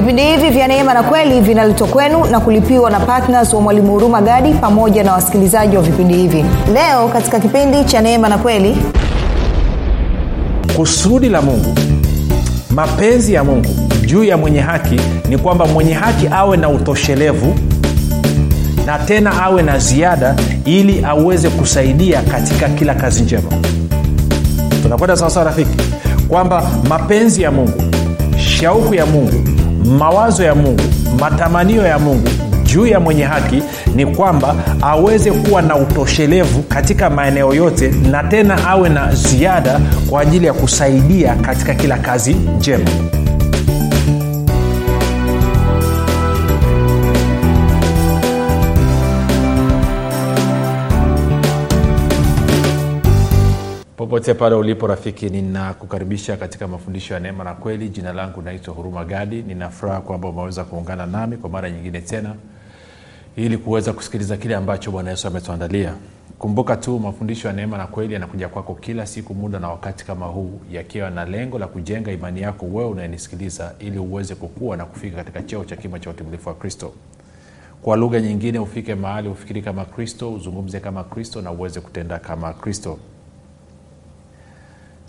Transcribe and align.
vipindi 0.00 0.22
hivi 0.22 0.50
vya 0.50 0.68
neema 0.68 0.94
na 0.94 1.02
kweli 1.02 1.40
vinaletwa 1.40 1.88
kwenu 1.88 2.24
na 2.24 2.40
kulipiwa 2.40 2.90
na 2.90 3.00
ptns 3.00 3.54
wa 3.54 3.60
mwalimu 3.60 3.92
huruma 3.92 4.20
gadi 4.22 4.52
pamoja 4.54 5.04
na 5.04 5.12
wasikilizaji 5.12 5.76
wa 5.76 5.82
vipindi 5.82 6.14
hivi. 6.14 6.44
Leo 6.72 7.08
katika 7.08 7.40
kipindi 7.40 7.84
cha 7.84 8.00
neema 8.00 8.28
na 8.28 8.38
kweli. 8.38 8.76
Kusudi 10.76 11.28
la 11.28 11.42
mungu 11.42 11.74
mapenzi 12.70 13.34
ya 13.34 13.44
mungu 13.44 13.68
juu 14.06 14.24
ya 14.24 14.36
mwenye 14.36 14.60
haki 14.60 15.00
ni 15.28 15.38
kwamba 15.38 15.66
mwenye 15.66 15.92
haki 15.92 16.28
awe 16.32 16.56
na 16.56 16.68
utoshelevu 16.68 17.54
na 18.86 18.98
tena 18.98 19.42
awe 19.42 19.62
na 19.62 19.78
ziada 19.78 20.34
ili 20.64 21.04
aweze 21.04 21.48
kusaidia 21.50 22.22
katika 22.22 22.68
kila 22.68 22.94
kazi 22.94 23.22
njema. 23.22 23.50
Tunakwenda 24.82 25.16
sawasawa 25.16 25.44
rafiki? 25.46 25.76
Kwamba 26.28 26.70
mapenzi 26.88 27.42
ya 27.42 27.50
mungu 27.50 27.82
shauku 28.38 28.94
ya 28.94 29.06
mungu 29.06 29.49
mawazo 29.84 30.44
ya 30.44 30.54
mungu 30.54 30.82
matamanio 31.20 31.86
ya 31.86 31.98
mungu 31.98 32.28
juu 32.62 32.86
ya 32.86 33.00
mwenye 33.00 33.22
haki 33.24 33.62
ni 33.94 34.06
kwamba 34.06 34.54
aweze 34.82 35.30
kuwa 35.32 35.62
na 35.62 35.76
utoshelevu 35.76 36.62
katika 36.62 37.10
maeneo 37.10 37.54
yote 37.54 37.88
na 38.10 38.22
tena 38.22 38.68
awe 38.68 38.88
na 38.88 39.14
ziada 39.14 39.80
kwa 40.10 40.20
ajili 40.20 40.46
ya 40.46 40.52
kusaidia 40.52 41.34
katika 41.34 41.74
kila 41.74 41.98
kazi 41.98 42.34
njema 42.58 42.90
popote 54.10 54.34
pale 54.34 54.54
ulipo 54.54 54.86
rafiki 54.86 55.28
ninakukaribisha 55.28 56.36
katika 56.36 56.68
mafundisho 56.68 57.14
ya 57.14 57.20
neema 57.20 57.44
na 57.44 57.54
kweli. 57.54 57.88
Jina 57.88 58.12
langu 58.12 58.42
naitwa 58.42 58.74
huruma 58.74 59.04
gadi. 59.04 59.42
Ninafuraha 59.42 60.00
kwamba 60.00 60.28
umeweza 60.28 60.64
kuungana 60.64 61.06
nami 61.06 61.36
kwa 61.36 61.50
mara 61.50 61.70
nyingine 61.70 62.00
tena 62.00 62.34
ili 63.36 63.58
kuweza 63.58 63.92
kusikiliza 63.92 64.36
kile 64.36 64.56
ambacho 64.56 64.90
bwana 64.90 65.10
yesu 65.10 65.28
ametuandalia. 65.28 65.94
Kumbuka 66.38 66.76
tu 66.76 66.98
mafundisho 66.98 67.48
ya 67.48 67.54
neema 67.54 67.78
na 67.78 67.86
kweli 67.86 68.14
yanakuja 68.14 68.48
kwako 68.48 68.74
kila 68.74 69.06
siku 69.06 69.34
muda 69.34 69.58
na 69.58 69.68
wakati 69.68 70.04
kama 70.06 70.26
huu 70.26 70.60
yakiwa 70.72 71.10
na 71.10 71.24
lengo 71.24 71.58
la 71.58 71.66
kujenga 71.66 72.12
imani 72.12 72.40
yako 72.42 72.66
wewe 72.66 72.90
unayenisikiliza 72.90 73.74
ili 73.78 73.98
uweze 73.98 74.34
kukua 74.34 74.76
na 74.76 74.84
kufika 74.84 75.16
katika 75.16 75.42
cheo 75.42 75.64
cha 75.64 75.76
kima 75.76 75.98
cha 75.98 76.10
utimilifu 76.10 76.48
wa 76.48 76.54
kristo. 76.54 76.92
Kwa 77.82 77.96
lugha 77.96 78.20
nyingine 78.20 78.58
ufike 78.58 78.94
mahali 78.94 79.28
ufikiri 79.28 79.62
kama 79.62 79.84
kristo 79.84 80.32
uzungumze 80.32 80.80
kama 80.80 81.04
kristo 81.04 81.42
na 81.42 81.50
uweze 81.52 81.80
kutenda 81.80 82.18
kama 82.18 82.52
kristo 82.52 82.98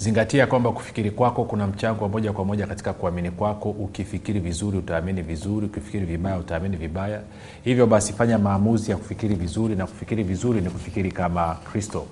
zingatia 0.02 0.48
kwamba 0.48 0.72
kufikiri 0.72 1.12
kwako 1.12 1.44
kuna 1.44 1.68
mchango 1.68 2.04
wa 2.04 2.10
moja 2.10 2.34
kwa 2.34 2.46
moja 2.46 2.68
katika 2.68 2.94
kuamini 2.94 3.32
kwako. 3.32 3.70
Ukifikiri 3.70 4.40
vizuri 4.40 4.78
utaamini 4.78 5.22
vizuri. 5.22 5.66
Ukifikiri 5.66 6.06
vibaya 6.06 6.38
utaamini 6.38 6.78
vibaya. 6.78 7.22
Hivyo 7.64 7.88
basi 7.88 8.14
fanya 8.14 8.38
maamuzi 8.38 8.92
ya 8.92 8.98
kufikiri 8.98 9.36
vizuri 9.36 9.76
na 9.76 9.88
kufikiri 9.88 10.24
vizuri 10.24 10.62
ni 10.62 10.70
kufikiri 10.70 11.12
kama 11.12 11.56
kristo. 11.56 12.06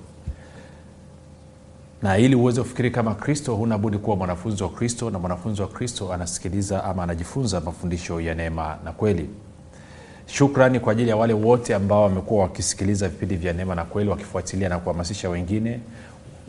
Na 2.01 2.17
ili 2.17 2.35
uweze 2.35 2.61
kufikiri 2.61 2.91
kama 2.91 3.15
kristo 3.15 3.55
huna 3.55 3.77
kuwa 3.77 4.15
mwanafunzi 4.15 4.63
wa 4.63 4.69
kristo 4.69 5.09
na 5.09 5.19
mwanafunzi 5.19 5.61
wa 5.61 5.67
kristo 5.67 6.13
anasikiliza 6.13 6.83
ama 6.83 7.03
anajifunza 7.03 7.61
mafundisho 7.61 8.21
ya 8.21 8.35
neema 8.35 8.77
na 8.85 8.91
kweli. 8.91 9.29
Shukrani 10.25 10.79
kwa 10.79 10.91
ajili 10.91 11.09
ya 11.09 11.15
wale 11.15 11.33
wote 11.33 11.75
ambao 11.75 12.03
wamekuwa 12.03 12.43
wakisikiliza 12.43 13.09
vipindi 13.09 13.35
vya 13.35 13.53
neema 13.53 13.75
na 13.75 13.83
kweli 13.85 14.09
wakifuatilia 14.09 14.69
na 14.69 14.79
kuhamasisha 14.79 15.29
wengine 15.29 15.79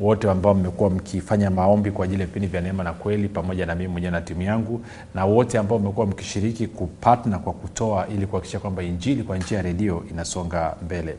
wote 0.01 0.31
ambao 0.31 0.55
mmekuwa 0.55 0.91
mkifanya 0.91 1.51
maombi 1.51 1.91
kwa 1.91 2.05
ajili 2.05 2.21
ya 2.21 2.27
vipindi 2.27 2.49
vya 2.49 2.61
neema 2.61 2.85
na 2.85 2.93
kweli 2.93 3.29
pamoja 3.29 3.67
na 3.67 3.75
mimi 3.75 3.89
mwenyewe 3.89 4.11
na 4.11 4.21
timu 4.21 4.43
yangu 4.43 4.81
na 5.15 5.25
wote 5.25 5.59
ambao 5.59 5.79
mmekuwa 5.79 6.07
mkishiriki 6.07 6.67
kupatna 6.67 7.39
kwa 7.39 7.53
kutoa 7.53 8.07
ili 8.09 8.27
kuhakikisha 8.27 8.59
kwamba 8.59 8.83
injili 8.83 9.23
kwa 9.23 9.39
njia 9.39 9.57
ya 9.57 9.63
redio 9.63 10.05
inasonga 10.11 10.75
mbele. 10.85 11.17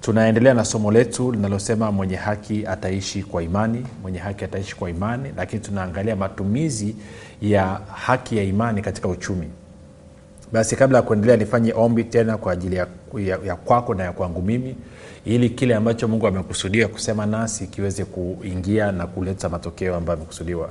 Tunaendelea 0.00 0.54
na 0.54 0.64
somo 0.64 0.90
letu 0.92 1.32
linalosema 1.32 1.92
mwenye 1.92 2.16
haki 2.16 2.66
ataishi 2.66 3.22
kwa 3.22 3.42
imani 3.42 3.86
mwenye 4.02 4.18
haki 4.18 4.44
ataishi 4.44 4.76
kwa 4.76 4.90
imani 4.90 5.30
lakini 5.36 5.62
tunaangalia 5.62 6.16
matumizi 6.16 6.96
ya 7.42 7.80
haki 7.94 8.36
ya 8.36 8.42
imani 8.42 8.82
katika 8.82 9.08
uchumi. 9.08 9.48
Basi 10.52 10.76
kabla 10.76 10.98
ya 10.98 11.02
kuendelea 11.02 11.36
nifanye 11.36 11.72
ombi 11.76 12.04
tena 12.04 12.36
kwa 12.36 12.52
ajili 12.52 12.76
ya, 12.76 12.86
ya, 13.18 13.38
ya 13.46 13.56
kwako 13.56 13.94
na 13.94 14.04
ya 14.04 14.12
kwangu 14.12 14.42
mimi 14.42 14.76
ili 15.24 15.50
kile 15.50 15.74
ambacho 15.74 16.08
mungu 16.08 16.26
amekusudia 16.26 16.88
kusema 16.88 17.26
nasi 17.26 17.66
kiweze 17.66 18.04
kuingia 18.04 18.92
na 18.92 19.06
kuleta 19.06 19.48
matokeo 19.48 19.96
ambayo 19.96 20.16
amekusudiwa 20.18 20.70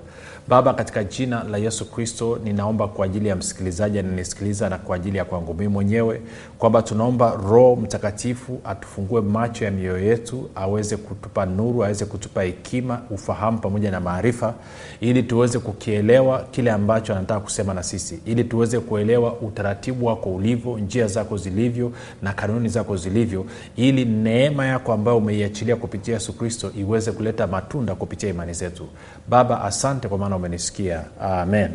baba 0.52 0.74
katika 0.74 1.04
jina 1.04 1.44
la 1.44 1.58
yesu 1.58 1.92
kristo 1.92 2.40
ninaomba 2.44 2.88
kwa 2.88 3.06
ajili 3.06 3.30
ya 3.30 3.36
msikilizaji 3.36 4.00
ananisikiliza 4.00 4.70
na 4.70 4.78
kwa 4.78 4.96
ajili 4.96 5.18
ya 5.18 5.26
kwangu 5.26 5.54
mii 5.54 5.68
mwenyewe 5.68 6.22
kwamba 6.58 6.82
tunaomba 6.82 7.36
roho 7.50 7.76
mtakatifu 7.76 8.60
atufungue 8.64 9.22
macho 9.22 9.66
ya 9.66 9.72
mioyo 9.72 10.06
yetu 10.06 10.50
aweze 10.56 10.98
kutupa 10.98 11.46
nuru 11.46 11.84
aweze 11.84 12.06
kutupa 12.06 12.44
hekima 12.44 13.02
ufahamu 13.10 13.58
pamoja 13.58 13.92
na 13.92 14.00
maarifa 14.00 14.54
ili 15.00 15.24
tuweze 15.24 15.60
kukielewa 15.60 16.42
kile 16.52 16.72
ambacho 16.72 17.16
anataka 17.16 17.40
kusema 17.40 17.74
na 17.74 17.84
sisi 17.84 18.20
ili 18.26 18.44
tuweze 18.44 18.80
kuelewa 18.80 19.34
utaratibu 19.34 20.06
wako 20.06 20.30
ulivyo 20.36 20.78
njia 20.80 21.08
zako 21.08 21.38
zilivyo 21.38 21.92
na 22.22 22.34
kanuni 22.34 22.70
zako 22.70 22.98
zilivyo 22.98 23.46
ili 23.76 24.06
neema 24.06 24.66
yako 24.66 24.94
ambayo 24.94 25.18
umeiachilia 25.18 25.76
kupitia 25.76 26.14
yesu 26.14 26.34
kristo 26.34 26.72
iweze 26.80 27.12
kuleta 27.12 27.48
matunda 27.48 27.96
kupitia 27.96 28.30
imani 28.30 28.54
zetu. 28.54 28.88
Baba 29.30 29.62
asante 29.64 30.08
kwa 30.08 30.18
maana 30.18 30.41
umenisikia 30.42 31.02
amen. 31.22 31.70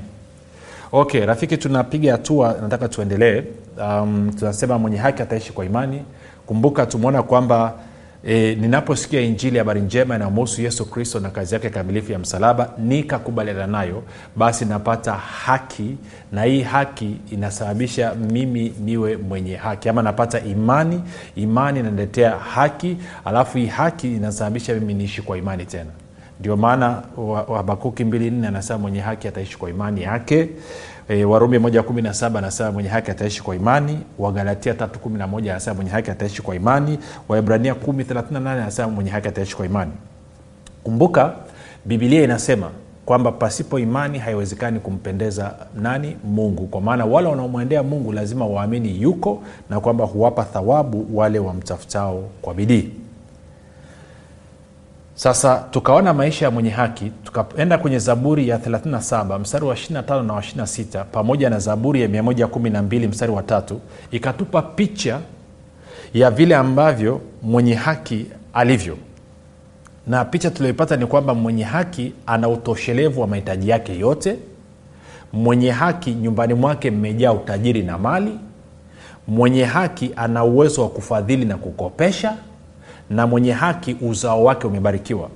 Okay 0.93 1.27
rafiki 1.27 1.57
tunapiga 1.57 2.13
hatua 2.13 2.57
nataka 2.63 2.89
tuendelee. 2.89 3.43
Um, 3.81 4.31
tunasema 4.39 4.79
mwenye 4.79 4.97
haki 4.97 5.23
ataishi 5.23 5.53
kwa 5.53 5.65
imani. 5.65 6.03
Kumbuka 6.47 6.87
tumeona 6.87 7.23
kwamba 7.23 7.75
E, 8.29 8.55
ninaposikia 8.55 9.21
injili 9.21 9.59
habari 9.59 9.81
njema 9.81 10.17
inayomhusu 10.17 10.63
yesu 10.63 10.91
kristo 10.91 11.21
na 11.21 11.31
kazi 11.31 11.55
yake 11.55 11.71
kamilifu 11.71 12.13
ya 12.13 12.19
msalaba 12.19 12.71
nikakubaliana 12.79 13.67
nayo 13.67 14.03
basi 14.37 14.65
napata 14.65 15.13
haki 15.13 15.97
na 16.33 16.43
hii 16.45 16.63
haki 16.63 17.17
inasababisha 17.31 18.15
mimi 18.15 18.73
niwe 18.85 19.17
mwenye 19.17 19.57
haki 19.57 19.89
ama 19.89 20.03
napata 20.03 20.41
imani 20.41 21.03
imani 21.37 21.81
inaniletea 21.81 22.31
haki 22.31 22.97
alafu 23.25 23.59
hii 23.59 23.67
haki 23.67 24.17
inasababisha 24.17 24.75
mimi 24.75 24.95
niishi 24.95 25.23
kwa 25.23 25.39
imani 25.39 25.65
tena 25.67 25.91
ndio 26.41 26.57
maana 26.57 27.03
habakuki 27.57 28.05
mbili 28.05 28.31
nne 28.31 28.47
anasema 28.49 28.79
mwenye 28.79 29.01
haki 29.01 29.29
ataishi 29.29 29.59
kwa 29.59 29.71
imani 29.71 30.03
yake. 30.03 30.49
E, 31.09 31.25
warumi 31.25 31.59
moja 31.59 31.83
kumi 31.83 32.03
na 32.03 32.15
saba 32.15 32.39
anasema 32.39 32.73
mwenye 32.73 32.89
haki 32.89 33.11
ataishi 33.11 33.43
kwa 33.43 33.57
imani. 33.57 33.99
Wagalatia 34.19 34.75
tatu 34.75 34.99
kumi 34.99 35.19
na 35.19 35.27
moja 35.27 35.51
anasema 35.51 35.75
mwenye 35.75 35.91
haki 35.91 36.11
ataishi 36.11 36.43
kwa 36.43 36.55
imani. 36.57 36.99
Waibrania 37.29 37.75
kumi 37.75 38.05
thelathini 38.05 38.41
nane 38.41 38.63
anasema 38.63 38.89
mwenye 38.89 39.11
haki 39.11 39.29
ataishi 39.29 39.57
kwa 39.57 39.67
imani. 39.67 39.93
Kumbuka 40.85 41.33
bibilia 41.85 42.23
inasema 42.25 42.71
kwamba 43.07 43.33
pasipo 43.33 43.79
imani 43.79 44.19
haiwezekani 44.19 44.81
kumpendeza 44.81 45.55
nani? 45.75 46.17
Mungu. 46.25 46.67
Kwa 46.67 46.81
maana 46.81 47.05
wale 47.05 47.29
wanaomwendea 47.29 47.83
mungu 47.83 48.13
lazima 48.13 48.47
waamini 48.47 49.03
yuko 49.03 49.43
na 49.71 49.81
kwamba 49.81 50.05
huwapa 50.05 50.45
thawabu 50.45 51.07
wale 51.19 51.39
wamtafutao 51.39 52.29
kwa 52.43 52.55
bidii 52.55 52.91
sasa 55.17 55.65
tukaona 55.71 56.15
maisha 56.15 56.45
ya 56.45 56.51
mwenye 56.51 56.71
haki 56.71 57.13
tukaenda 57.25 57.79
kwenye 57.79 57.99
zaburi 57.99 58.49
ya 58.49 58.59
37 58.59 59.39
mstari 59.39 59.65
wa 59.65 59.75
25 59.75 60.23
na 60.23 60.33
wa 60.35 60.41
26 60.41 61.05
pamoja 61.05 61.51
na 61.51 61.59
zaburi 61.59 62.03
ya 62.03 62.09
112 62.09 63.09
mstari 63.09 63.33
wa 63.33 63.43
tatu 63.43 63.81
ikatupa 64.11 64.63
picha 64.63 65.21
ya 66.15 66.31
vile 66.31 66.57
ambavyo 66.57 67.21
mwenye 67.43 67.75
haki 67.75 68.27
alivyo. 68.55 68.97
Na 70.07 70.25
picha 70.25 70.51
tulioipata 70.51 70.97
ni 70.97 71.07
kwamba 71.07 71.35
mwenye 71.35 71.65
haki 71.65 72.13
ana 72.27 72.49
utoshelevu 72.49 73.21
wa 73.21 73.27
mahitaji 73.27 73.69
yake 73.69 73.99
yote. 73.99 74.37
Mwenye 75.33 75.71
haki 75.71 76.11
nyumbani 76.15 76.55
mwake 76.55 76.91
mmejaa 76.91 77.33
utajiri 77.33 77.83
na 77.83 77.99
mali. 77.99 78.39
Mwenye 79.29 79.65
haki 79.65 80.11
ana 80.17 80.45
uwezo 80.45 80.83
wa 80.83 80.89
kufadhili 80.89 81.45
na 81.45 81.57
kukopesha 81.57 82.37
na 83.11 83.27
mwenye 83.27 83.53
haki 83.53 83.97
uzao 84.03 84.45
wake 84.45 84.67
umebarikiwa. 84.67 85.29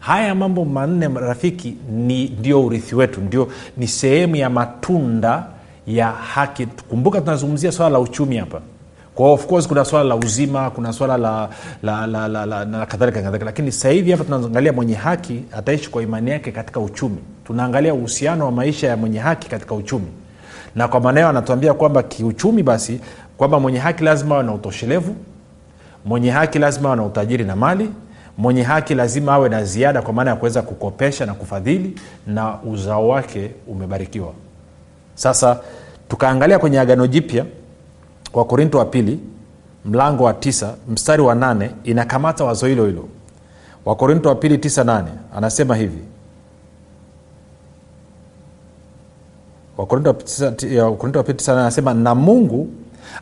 Haya 0.00 0.34
mambo 0.34 0.64
manne 0.64 1.08
rafiki 1.08 1.76
ni 1.92 2.28
ndio 2.28 2.64
urithi 2.66 2.94
wetu 2.94 3.20
ndio 3.20 3.48
ni 3.76 3.88
sehemu 3.88 4.36
ya 4.36 4.50
matunda 4.50 5.46
ya 5.86 6.06
haki. 6.10 6.66
Kumbuka 6.66 7.20
tunazungumzia 7.20 7.72
swala 7.72 7.90
la 7.92 8.00
uchumi 8.00 8.36
hapa. 8.36 8.60
Kwa 9.14 9.32
of 9.32 9.46
course 9.46 9.68
kuna 9.68 9.84
swala 9.84 10.04
la 10.08 10.16
uzima 10.16 10.70
kuna 10.70 10.92
swala 10.92 11.16
la, 11.16 11.48
la, 11.82 12.06
la, 12.06 12.28
la, 12.28 12.46
la 12.46 12.64
la 12.64 12.86
kadhalika 12.86 13.18
kadhalika. 13.22 13.44
Lakini 13.44 13.72
sasa 13.72 13.88
hivi 13.88 14.10
hapa 14.10 14.24
tunaangalia 14.24 14.72
mwenye 14.72 14.94
haki 14.94 15.44
ataishi 15.52 15.90
kwa 15.90 16.02
imani 16.02 16.30
yake 16.30 16.52
katika 16.52 16.80
uchumi. 16.80 17.16
Tunaangalia 17.44 17.94
uhusiano 17.94 18.44
wa 18.44 18.52
maisha 18.52 18.88
ya 18.88 18.96
mwenye 18.96 19.18
haki 19.18 19.48
katika 19.48 19.74
uchumi. 19.74 20.06
Na 20.74 20.88
kwa 20.88 21.00
maana 21.00 21.20
hiyo 21.20 21.28
anatuambia 21.28 21.74
kwamba 21.74 22.02
kiuchumi 22.02 22.62
basi 22.62 23.00
kwamba 23.36 23.60
mwenye 23.60 23.78
haki 23.78 24.04
lazima 24.04 24.34
awe 24.34 24.44
na 24.44 24.54
utoshelevu 24.54 25.14
mwenye 26.04 26.30
haki 26.30 26.58
lazima 26.58 26.88
awe 26.88 26.96
na 26.96 27.04
utajiri 27.04 27.44
na 27.44 27.56
mali. 27.56 27.90
Mwenye 28.38 28.62
haki 28.62 28.94
lazima 28.94 29.32
awe 29.32 29.48
na 29.48 29.64
ziada 29.64 30.02
kwa 30.02 30.12
maana 30.12 30.30
ya 30.30 30.36
kuweza 30.36 30.62
kukopesha 30.62 31.26
na 31.26 31.34
kufadhili 31.34 32.00
na 32.26 32.62
uzao 32.62 33.08
wake 33.08 33.50
umebarikiwa. 33.68 34.32
Sasa 35.14 35.60
tukaangalia 36.08 36.58
kwenye 36.58 36.80
agano 36.80 37.06
jipya 37.06 37.44
wakorinto 38.32 38.78
wa 38.78 38.84
pili 38.84 39.20
mlango 39.84 40.24
wa 40.24 40.34
tisa 40.34 40.74
mstari 40.88 41.22
wa 41.22 41.34
nane 41.34 41.70
inakamata 41.84 42.44
wazo 42.44 42.66
hilo 42.66 42.86
hilo. 42.86 43.08
Wakorinto 43.84 44.28
wa 44.28 44.34
pili 44.34 44.58
tisa 44.58 44.84
nane 44.84 45.10
anasema 45.36 45.76
hivi. 45.76 46.02
Wakorinto 49.76 50.08
wa 51.18 51.24
pili 51.24 51.34
tisa 51.38 51.52
nane 51.52 51.62
anasema 51.62 51.94
na 51.94 52.14
mungu 52.14 52.68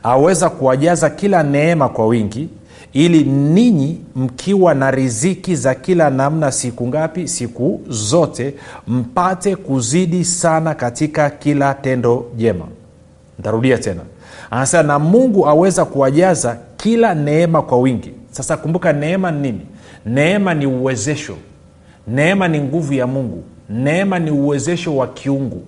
aweza 0.02 0.50
kuwajaza 0.50 1.10
kila 1.10 1.42
neema 1.42 1.88
kwa 1.88 2.06
wingi 2.06 2.48
ili 2.92 3.24
ninyi 3.24 3.98
mkiwa 4.16 4.74
na 4.74 4.90
riziki 4.90 5.56
za 5.56 5.74
kila 5.74 6.10
namna 6.10 6.52
siku 6.52 6.86
ngapi 6.86 7.28
siku 7.28 7.80
zote 7.88 8.54
mpate 8.86 9.56
kuzidi 9.56 10.24
sana 10.24 10.74
katika 10.74 11.30
kila 11.30 11.74
tendo 11.74 12.26
jema. 12.36 12.64
Ntarudia 13.38 13.78
tena. 13.78 14.00
Anasema 14.50 14.82
na 14.82 14.98
mungu 14.98 15.46
aweza 15.48 15.84
kuwajaza 15.84 16.56
kila 16.76 17.14
neema 17.14 17.62
kwa 17.62 17.78
wingi. 17.78 18.12
Sasa 18.30 18.56
kumbuka 18.56 18.92
neema 18.92 19.30
ni 19.30 19.40
nini? 19.40 19.60
Neema 20.06 20.54
ni 20.54 20.66
uwezesho. 20.66 21.34
Neema 22.08 22.48
ni 22.48 22.60
nguvu 22.60 22.92
ya 22.92 23.06
mungu. 23.06 23.42
Neema 23.68 24.18
ni 24.18 24.30
uwezesho 24.30 24.96
wa 24.96 25.06
kiungu. 25.06 25.62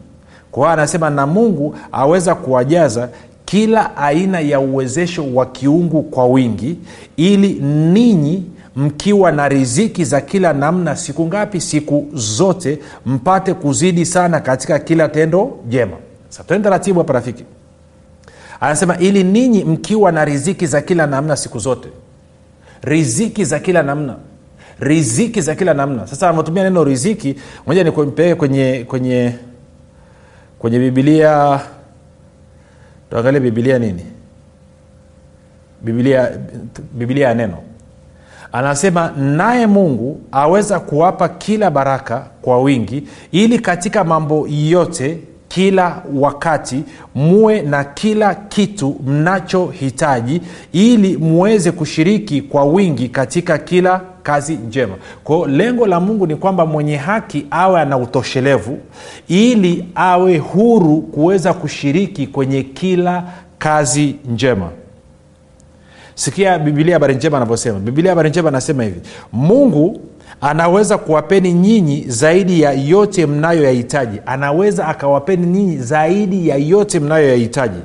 Kwa 0.50 0.62
hiyo 0.62 0.72
anasema 0.72 1.10
na 1.10 1.26
mungu 1.26 1.74
aweza 1.92 2.34
kuwajaza 2.34 3.08
kila 3.52 3.96
aina 3.96 4.40
ya 4.40 4.60
uwezesho 4.60 5.34
wa 5.34 5.46
kiungu 5.46 6.02
kwa 6.02 6.26
wingi 6.26 6.78
ili 7.16 7.48
ninyi 7.92 8.42
mkiwa 8.76 9.32
na 9.32 9.48
riziki 9.48 10.04
za 10.04 10.20
kila 10.20 10.52
namna 10.52 10.96
siku 10.96 11.26
ngapi 11.26 11.60
siku 11.60 12.06
zote 12.12 12.78
mpate 13.06 13.54
kuzidi 13.54 14.06
sana 14.06 14.40
katika 14.40 14.78
kila 14.78 15.08
tendo 15.08 15.58
jema. 15.68 15.96
Sa 16.28 16.44
tuende 16.44 16.64
taratibu 16.64 16.98
hapa 17.00 17.12
rafiki. 17.12 17.44
Anasema 18.60 18.98
ili 18.98 19.24
ninyi 19.24 19.64
mkiwa 19.64 20.12
na 20.12 20.24
riziki 20.24 20.66
za 20.66 20.80
kila 20.80 21.06
namna 21.06 21.36
siku 21.36 21.58
zote. 21.58 21.88
Riziki 22.82 23.44
za 23.44 23.58
kila 23.58 23.82
namna. 23.82 24.16
Riziki 24.80 25.40
za 25.40 25.54
kila 25.54 25.74
namna. 25.74 26.06
Sasa 26.06 26.26
anavyotumia 26.28 26.62
neno 26.62 26.84
riziki 26.84 27.36
moja 27.66 27.84
nipeleke 27.84 28.34
kwenye 28.34 28.84
kwenye 28.88 29.32
kwenye 30.58 30.78
bibilia 30.78 31.60
tuangalie 33.12 33.40
bibilia 33.40 33.78
nini? 33.78 34.02
Bibilia 35.82 36.30
bibilia 36.92 37.28
ya 37.28 37.34
neno. 37.34 37.58
Anasema 38.52 39.10
naye 39.16 39.66
mungu 39.66 40.20
aweza 40.32 40.80
kuwapa 40.80 41.28
kila 41.28 41.70
baraka 41.70 42.26
kwa 42.42 42.62
wingi 42.62 43.08
ili 43.32 43.58
katika 43.58 44.04
mambo 44.04 44.48
yote 44.48 45.18
kila 45.48 46.02
wakati 46.14 46.84
muwe 47.14 47.62
na 47.62 47.84
kila 47.84 48.34
kitu 48.34 48.96
mnachohitaji 49.06 50.40
ili 50.72 51.16
muweze 51.16 51.72
kushiriki 51.72 52.42
kwa 52.42 52.64
wingi 52.64 53.08
katika 53.08 53.58
kila 53.58 54.00
kazi 54.22 54.54
njema. 54.54 54.94
Kwao 55.24 55.46
lengo 55.46 55.86
la 55.86 56.00
mungu 56.00 56.26
ni 56.26 56.36
kwamba 56.36 56.66
mwenye 56.66 56.96
haki 56.96 57.46
awe 57.50 57.80
ana 57.80 57.98
utoshelevu 57.98 58.78
ili 59.28 59.88
awe 59.94 60.38
huru 60.38 61.00
kuweza 61.00 61.54
kushiriki 61.54 62.26
kwenye 62.26 62.62
kila 62.62 63.24
kazi 63.58 64.16
njema. 64.32 64.68
Sikia 66.14 66.58
bibilia 66.58 66.94
habari 66.94 67.14
njema 67.14 67.36
anavyosema. 67.36 67.78
Bibilia 67.80 68.10
habari 68.10 68.30
njema 68.30 68.48
anasema 68.48 68.84
hivi 68.84 69.00
mungu 69.32 70.00
anaweza 70.40 70.98
kuwapeni 70.98 71.52
nyinyi 71.52 72.04
zaidi 72.08 72.60
ya 72.60 72.72
yote 72.72 73.26
mnayoyahitaji. 73.26 74.18
Anaweza 74.26 74.88
akawapeni 74.88 75.46
nyinyi 75.46 75.76
zaidi 75.76 76.48
ya 76.48 76.56
yote 76.56 77.00
mnayoyahitaji. 77.00 77.78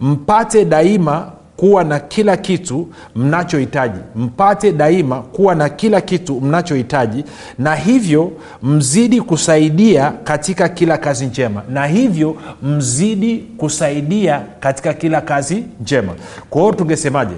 Mpate 0.00 0.64
daima 0.64 1.32
kuwa 1.60 1.84
na 1.84 2.00
kila 2.00 2.36
kitu 2.36 2.88
mnachohitaji. 3.16 3.98
Mpate 4.16 4.72
daima 4.72 5.20
kuwa 5.22 5.54
na 5.54 5.68
kila 5.68 6.00
kitu 6.00 6.40
mnachohitaji 6.40 7.24
na 7.58 7.74
hivyo 7.74 8.32
mzidi 8.62 9.20
kusaidia 9.20 10.10
katika 10.24 10.68
kila 10.68 10.98
kazi 10.98 11.26
njema. 11.26 11.62
Na 11.68 11.86
hivyo 11.86 12.36
mzidi 12.62 13.38
kusaidia 13.38 14.42
katika 14.60 14.94
kila 14.94 15.20
kazi 15.20 15.64
njema. 15.80 16.14
Kwa 16.50 16.62
hiyo 16.62 16.74
tungesemaje? 16.74 17.34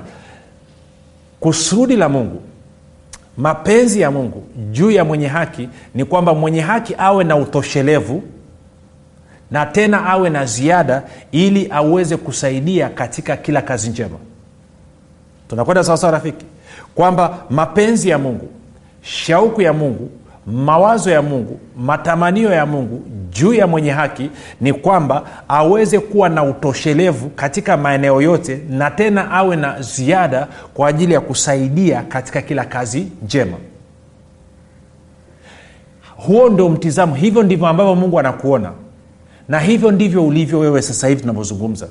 Kusudi 1.41 1.97
la 1.97 2.09
mungu 2.09 2.43
mapenzi 3.37 4.01
ya 4.01 4.11
mungu 4.11 4.43
juu 4.73 4.91
ya 4.91 5.05
mwenye 5.05 5.27
haki 5.27 5.69
ni 5.95 6.05
kwamba 6.05 6.35
mwenye 6.35 6.61
haki 6.61 6.95
awe 6.99 7.25
na 7.25 7.37
utoshelevu 7.37 8.23
na 9.53 9.67
tena 9.67 10.07
awe 10.07 10.31
na 10.31 10.45
ziada 10.47 11.03
ili 11.33 11.69
aweze 11.71 12.17
kusaidia 12.17 12.89
katika 12.89 13.37
kila 13.37 13.63
kazi 13.63 13.91
njema. 13.91 14.17
Tunakwenda 15.49 15.85
sawasawa 15.85 16.13
rafiki? 16.13 16.45
Kwamba 16.95 17.39
mapenzi 17.51 18.09
ya 18.09 18.19
mungu 18.19 18.49
shauku 19.03 19.63
ya 19.63 19.73
mungu 19.73 20.11
mawazo 20.47 21.11
ya 21.11 21.23
mungu 21.23 21.61
matamanio 21.77 22.53
ya 22.53 22.67
mungu 22.67 23.03
juu 23.31 23.55
ya 23.55 23.67
mwenye 23.67 23.91
haki 23.91 24.31
ni 24.61 24.73
kwamba 24.73 25.23
aweze 25.49 25.99
kuwa 25.99 26.29
na 26.29 26.45
utoshelevu 26.45 27.29
katika 27.31 27.77
maeneo 27.77 28.23
yote 28.23 28.61
na 28.71 28.91
tena 28.91 29.31
awe 29.31 29.57
na 29.57 29.83
ziada 29.83 30.49
kwa 30.75 30.89
ajili 30.89 31.15
ya 31.15 31.21
kusaidia 31.21 32.03
katika 32.03 32.43
kila 32.43 32.65
kazi 32.65 33.07
njema. 33.25 33.57
Huo 36.17 36.49
ndio 36.49 36.69
mtizamo. 36.69 37.15
Hivyo 37.15 37.43
ndivyo 37.43 37.67
ambavyo 37.67 37.95
mungu 37.95 38.19
anakuona 38.19 38.73
na 39.53 39.61
hivyo 39.61 39.91
ndivyo 39.91 40.27
ulivyo 40.27 40.59
wewe 40.59 40.83
sasa 40.83 41.09
hivi 41.09 41.21
tunavyozungumza. 41.21 41.89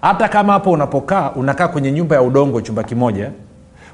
Hata 0.00 0.28
kama 0.28 0.52
hapo 0.52 0.70
unapokaa 0.72 1.30
unakaa 1.30 1.68
kwenye 1.68 1.92
nyumba 1.92 2.16
ya 2.16 2.22
udongo 2.22 2.60
chumba 2.60 2.82
kimoja 2.82 3.30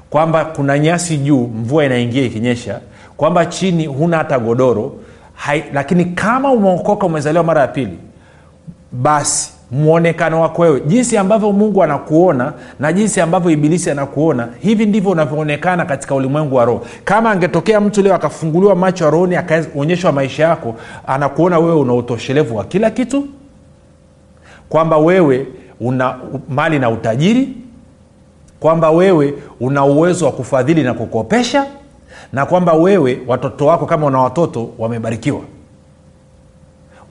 kwamba 0.09 0.45
kuna 0.45 0.79
nyasi 0.79 1.17
juu 1.17 1.47
mvua 1.47 1.85
inaingia 1.85 2.23
ikinyesha 2.23 2.79
kwamba 3.17 3.45
chini 3.45 3.85
huna 3.85 4.17
hata 4.17 4.39
godoro 4.39 4.95
hai, 5.35 5.63
lakini 5.73 6.05
kama 6.05 6.51
umeokoka 6.51 7.05
umezaliwa 7.05 7.43
mara 7.43 7.61
ya 7.61 7.67
pili 7.67 7.97
basi 8.91 9.51
mwonekano 9.71 10.41
wako 10.41 10.61
wewe 10.61 10.81
jinsi 10.81 11.17
ambavyo 11.17 11.51
mungu 11.51 11.83
anakuona 11.83 12.53
na 12.79 12.93
jinsi 12.93 13.21
ambavyo 13.21 13.51
ibilisi 13.51 13.91
anakuona 13.91 14.47
hivi 14.59 14.85
ndivyo 14.85 15.11
unavyoonekana 15.11 15.85
katika 15.85 16.15
ulimwengu 16.15 16.55
wa 16.55 16.65
roho. 16.65 16.85
Kama 17.03 17.31
angetokea 17.31 17.81
mtu 17.81 18.01
leo 18.01 18.15
akafunguliwa 18.15 18.75
macho 18.75 19.05
ya 19.05 19.09
rohoni 19.11 19.35
akaonyeshwa 19.35 20.11
maisha 20.11 20.43
yako 20.43 20.75
anakuona 21.07 21.59
wewe 21.59 21.75
una 21.75 21.93
utoshelevu 21.93 22.57
wa 22.57 22.63
kila 22.63 22.91
kitu 22.91 23.27
kwamba 24.69 24.97
wewe 24.97 25.47
una 25.79 26.15
mali 26.49 26.79
na 26.79 26.89
utajiri 26.89 27.49
kwamba 28.59 28.91
wewe 28.91 29.33
una 29.59 29.85
uwezo 29.85 30.25
wa 30.25 30.31
kufadhili 30.31 30.83
na 30.83 30.93
kukopesha 30.93 31.65
na 32.33 32.45
kwamba 32.45 32.73
wewe 32.73 33.19
watoto 33.27 33.65
wako 33.65 33.85
kama 33.85 34.05
una 34.07 34.19
watoto 34.19 34.69
wamebarikiwa 34.77 35.41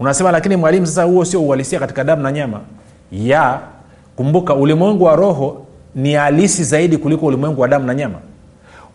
unasema 0.00 0.32
lakini 0.32 0.56
mwalimu 0.56 0.86
sasa 0.86 1.02
huo 1.02 1.24
sio 1.24 1.42
uhalisia 1.42 1.78
katika 1.80 2.04
damu 2.04 2.22
na 2.22 2.32
nyama. 2.32 2.60
Ya 3.12 3.58
kumbuka 4.16 4.54
ulimwengu 4.54 5.04
wa 5.04 5.16
roho 5.16 5.62
ni 5.94 6.12
halisi 6.14 6.64
zaidi 6.64 6.96
kuliko 6.98 7.26
ulimwengu 7.26 7.60
wa 7.60 7.68
damu 7.68 7.86
na 7.86 7.94
nyama. 7.94 8.18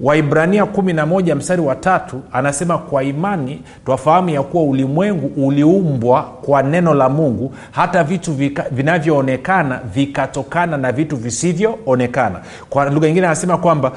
Waibrania 0.02 0.64
11 0.64 1.36
mstari 1.36 1.62
wa 1.62 1.76
tatu 1.76 2.22
anasema 2.32 2.78
kwa 2.78 3.04
imani 3.04 3.62
twafahamu 3.86 4.30
ya 4.30 4.44
kuwa 4.44 4.64
ulimwengu 4.64 5.48
uliumbwa 5.48 6.24
kwa 6.24 6.64
neno 6.64 6.94
la 6.94 7.10
mungu 7.10 7.54
hata 7.72 8.04
vitu 8.04 8.34
vinavyoonekana 8.72 9.80
vikatokana 9.94 10.78
na 10.78 10.92
vitu 10.92 11.16
visivyoonekana. 11.18 12.40
Kwa 12.70 12.90
lugha 12.90 13.08
nyingine 13.08 13.28
anasema 13.28 13.58
kwamba 13.58 13.92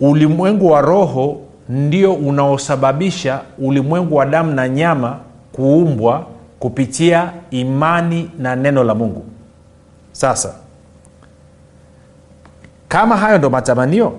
ulimwengu 0.00 0.70
wa 0.70 0.80
roho 0.80 1.36
ndio 1.68 2.12
unaosababisha 2.14 3.40
ulimwengu 3.58 4.16
wa 4.16 4.26
damu 4.26 4.52
na 4.54 4.68
nyama 4.68 5.16
kuumbwa 5.52 6.26
kupitia 6.58 7.32
imani 7.50 8.30
na 8.38 8.56
neno 8.56 8.84
la 8.84 8.94
mungu. 8.94 9.24
Sasa 10.12 10.54
kama 12.88 13.16
hayo 13.16 13.38
ndo 13.38 13.50
matamanio 13.50 14.18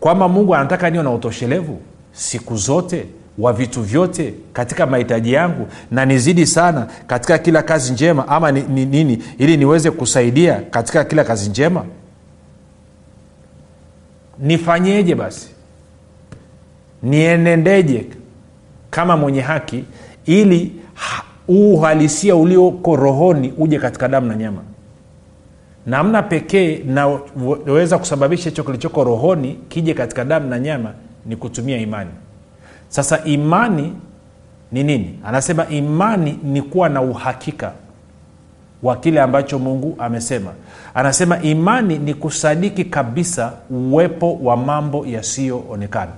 kwamba 0.00 0.28
mungu 0.28 0.54
anataka 0.54 0.90
niwe 0.90 1.04
na 1.04 1.10
utoshelevu 1.10 1.80
siku 2.12 2.56
zote 2.56 3.06
wa 3.38 3.52
vitu 3.52 3.82
vyote 3.82 4.34
katika 4.52 4.86
mahitaji 4.86 5.32
yangu 5.32 5.66
na 5.90 6.04
nizidi 6.04 6.46
sana 6.46 6.86
katika 7.06 7.38
kila 7.38 7.62
kazi 7.62 7.92
njema 7.92 8.28
ama 8.28 8.52
ni, 8.52 8.60
ni, 8.62 8.84
nini 8.86 9.22
ili 9.38 9.56
niweze 9.56 9.90
kusaidia 9.90 10.60
katika 10.70 11.04
kila 11.04 11.24
kazi 11.24 11.50
njema? 11.50 11.84
Nifanyeje 14.38 15.14
basi? 15.14 15.48
Nienendeje 17.02 18.06
kama 18.90 19.16
mwenye 19.16 19.40
haki 19.40 19.84
ili 20.26 20.72
uhalisia 21.48 22.36
ulioko 22.36 22.96
rohoni 22.96 23.52
uje 23.58 23.78
katika 23.78 24.08
damu 24.08 24.26
na 24.26 24.36
nyama. 24.36 24.60
Namna 25.86 26.22
pekee 26.22 26.84
naweza 27.66 27.98
kusababisha 27.98 28.50
hicho 28.50 28.64
kilichoko 28.64 29.04
rohoni 29.04 29.58
kije 29.68 29.94
katika 29.94 30.24
damu 30.24 30.48
na 30.48 30.58
nyama 30.58 30.92
ni 31.26 31.36
kutumia 31.36 31.78
imani. 31.78 32.10
Sasa 32.88 33.24
imani 33.24 33.92
ni 34.72 34.82
nini? 34.84 35.18
Anasema 35.24 35.68
imani 35.68 36.38
ni 36.42 36.62
kuwa 36.62 36.88
na 36.88 37.02
uhakika 37.02 37.72
wa 38.82 38.96
kile 38.96 39.20
ambacho 39.20 39.58
mungu 39.58 39.94
amesema. 39.98 40.50
Anasema 40.94 41.42
imani 41.42 41.98
ni 41.98 42.14
kusadiki 42.14 42.84
kabisa 42.84 43.52
uwepo 43.70 44.34
wa 44.42 44.56
mambo 44.56 45.06
yasiyoonekana 45.06 46.12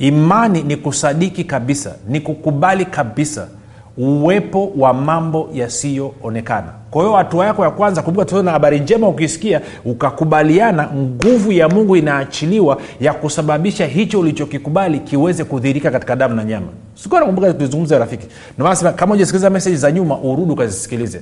imani 0.00 0.62
ni 0.62 0.76
kusadiki 0.76 1.44
kabisa 1.44 1.94
ni 2.08 2.20
kukubali 2.20 2.84
kabisa 2.84 3.48
uwepo 3.96 4.72
wa 4.76 4.94
mambo 4.94 5.48
yasiyoonekana. 5.54 6.66
Kwa 6.90 7.02
hiyo 7.02 7.16
hatua 7.16 7.46
yako 7.46 7.64
ya 7.64 7.70
kwanza 7.70 8.02
kumbuka 8.02 8.26
tuo 8.26 8.42
na 8.42 8.50
habari 8.50 8.80
njema 8.80 9.08
ukisikia 9.08 9.60
ukakubaliana 9.84 10.88
nguvu 10.96 11.52
ya 11.52 11.68
mungu 11.68 11.96
inaachiliwa 11.96 12.78
ya 13.00 13.12
kusababisha 13.14 13.86
hicho 13.86 14.20
ulichokikubali 14.20 14.98
kiweze 14.98 15.44
kudhirika 15.44 15.90
katika 15.90 16.16
damu 16.16 16.34
na 16.34 16.44
nyama. 16.44 16.66
Sikuwa 16.94 17.20
nakumbuka 17.20 17.98
rafiki. 17.98 18.26
Ndomaana 18.58 18.92
kama 18.92 19.14
ujasikiliza 19.14 19.50
meseji 19.50 19.76
za 19.76 19.92
nyuma 19.92 20.18
urudi 20.18 20.52
ukazisikilize. 20.52 21.20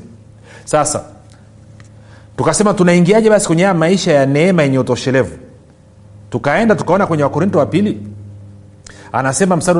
Sasa 0.64 1.02
tukasema 2.36 2.74
tunaingiaje 2.74 3.30
basi 3.30 3.46
kwenye 3.46 3.72
maisha 3.72 4.12
ya 4.12 4.26
neema 4.26 4.62
yenye 4.62 4.78
utoshelevu? 4.78 5.36
Tukaenda 6.30 6.74
tukaona 6.74 7.06
kwenye 7.06 7.22
wakorinto 7.22 7.58
wa 7.58 7.66
pili 7.66 7.98
anasema 9.12 9.56
mstari 9.56 9.78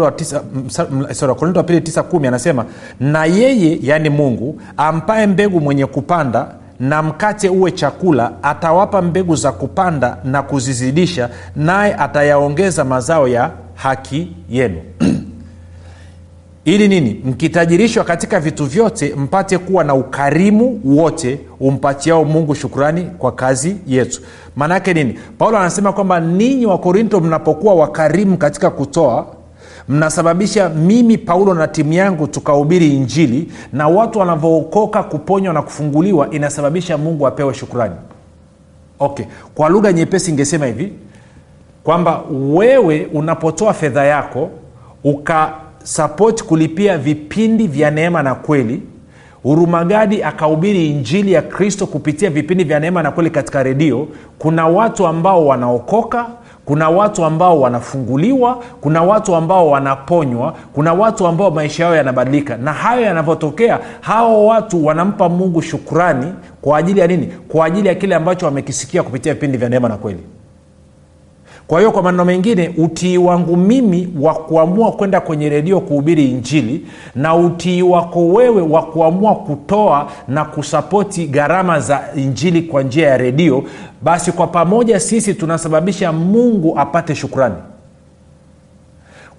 wa 1.56 1.62
pili 1.64 1.80
tisa 1.80 2.02
kumi 2.02 2.28
anasema 2.28 2.64
na 3.00 3.24
yeye 3.24 3.78
yaani 3.82 4.10
mungu 4.10 4.60
ampaye 4.76 5.26
mbegu 5.26 5.60
mwenye 5.60 5.86
kupanda 5.86 6.46
na 6.80 7.02
mkate 7.02 7.48
uwe 7.48 7.70
chakula 7.70 8.32
atawapa 8.42 9.02
mbegu 9.02 9.36
za 9.36 9.52
kupanda 9.52 10.16
na 10.24 10.42
kuzizidisha 10.42 11.28
naye 11.56 11.94
atayaongeza 11.94 12.84
mazao 12.84 13.28
ya 13.28 13.50
haki 13.74 14.32
yenu 14.50 14.80
ili 16.74 16.88
nini? 16.88 17.20
Mkitajirishwa 17.24 18.04
katika 18.04 18.40
vitu 18.40 18.64
vyote 18.66 19.14
mpate 19.16 19.58
kuwa 19.58 19.84
na 19.84 19.94
ukarimu 19.94 20.80
wote 20.84 21.40
umpatiao 21.60 22.24
mungu 22.24 22.54
shukurani 22.54 23.02
kwa 23.18 23.32
kazi 23.32 23.76
yetu. 23.86 24.20
Maanaake 24.56 24.94
nini? 24.94 25.18
Paulo 25.38 25.58
anasema 25.58 25.92
kwamba 25.92 26.20
ninyi 26.20 26.66
wakorinto 26.66 27.20
mnapokuwa 27.20 27.74
wakarimu 27.74 28.36
katika 28.36 28.70
kutoa 28.70 29.26
mnasababisha 29.88 30.68
mimi 30.68 31.18
paulo 31.18 31.54
na 31.54 31.68
timu 31.68 31.92
yangu 31.92 32.26
tukahubiri 32.26 32.96
injili 32.96 33.52
na 33.72 33.88
watu 33.88 34.18
wanavyookoka 34.18 35.02
kuponywa 35.02 35.54
na 35.54 35.62
kufunguliwa 35.62 36.30
inasababisha 36.30 36.98
mungu 36.98 37.26
apewe 37.26 37.54
shukurani 37.54 37.94
okay. 38.98 39.26
Kwa 39.54 39.68
lugha 39.68 39.92
nyepesi 39.92 40.30
ingesema 40.30 40.66
hivi 40.66 40.92
kwamba 41.84 42.22
wewe 42.30 43.08
unapotoa 43.12 43.72
fedha 43.74 44.04
yako 44.04 44.50
ukasapoti 45.80 46.44
kulipia 46.44 46.98
vipindi 46.98 47.66
vya 47.66 47.90
neema 47.90 48.22
na 48.22 48.34
kweli. 48.34 48.82
Hurumagadi 49.42 50.22
akahubiri 50.22 50.90
injili 50.90 51.32
ya 51.32 51.42
kristo 51.42 51.86
kupitia 51.86 52.30
vipindi 52.30 52.64
vya 52.64 52.80
neema 52.80 53.02
na 53.02 53.10
kweli 53.10 53.30
katika 53.30 53.62
redio. 53.62 54.08
Kuna 54.38 54.66
watu 54.66 55.06
ambao 55.06 55.46
wanaokoka 55.46 56.26
kuna 56.64 56.90
watu 56.90 57.24
ambao 57.24 57.60
wanafunguliwa 57.60 58.58
kuna 58.80 59.02
watu 59.02 59.34
ambao 59.34 59.70
wanaponywa 59.70 60.54
kuna 60.72 60.92
watu 60.94 61.26
ambao 61.26 61.50
maisha 61.50 61.84
yao 61.84 61.96
yanabadilika. 61.96 62.56
Na 62.56 62.72
hayo 62.72 63.02
yanavyotokea 63.02 63.78
hao 64.00 64.46
watu 64.46 64.86
wanampa 64.86 65.28
mungu 65.28 65.62
shukrani 65.62 66.32
kwa 66.62 66.78
ajili 66.78 67.00
ya 67.00 67.06
nini? 67.06 67.26
Kwa 67.48 67.66
ajili 67.66 67.88
ya 67.88 67.94
kile 67.94 68.14
ambacho 68.14 68.46
wamekisikia 68.46 69.02
kupitia 69.02 69.34
vipindi 69.34 69.58
vya 69.58 69.68
neema 69.68 69.88
na 69.88 69.96
kweli 69.96 70.20
kwa 71.68 71.78
hiyo 71.78 71.92
kwa 71.92 72.02
maneno 72.02 72.24
mengine 72.24 72.74
utii 72.78 73.18
wangu 73.18 73.56
mimi 73.56 74.08
wa 74.20 74.34
kuamua 74.34 74.92
kwenda 74.92 75.20
kwenye 75.20 75.48
redio 75.48 75.80
kuhubiri 75.80 76.30
injili 76.30 76.86
na 77.14 77.34
utii 77.34 77.82
wako 77.82 78.28
wewe 78.28 78.62
wa 78.62 78.82
kuamua 78.82 79.34
kutoa 79.34 80.10
na 80.28 80.44
kusapoti 80.44 81.26
gharama 81.26 81.80
za 81.80 82.00
injili 82.16 82.62
kwa 82.62 82.82
njia 82.82 83.08
ya 83.08 83.16
redio 83.16 83.64
basi 84.02 84.32
kwa 84.32 84.46
pamoja 84.46 85.00
sisi 85.00 85.34
tunasababisha 85.34 86.12
mungu 86.12 86.78
apate 86.78 87.14
shukrani 87.14 87.54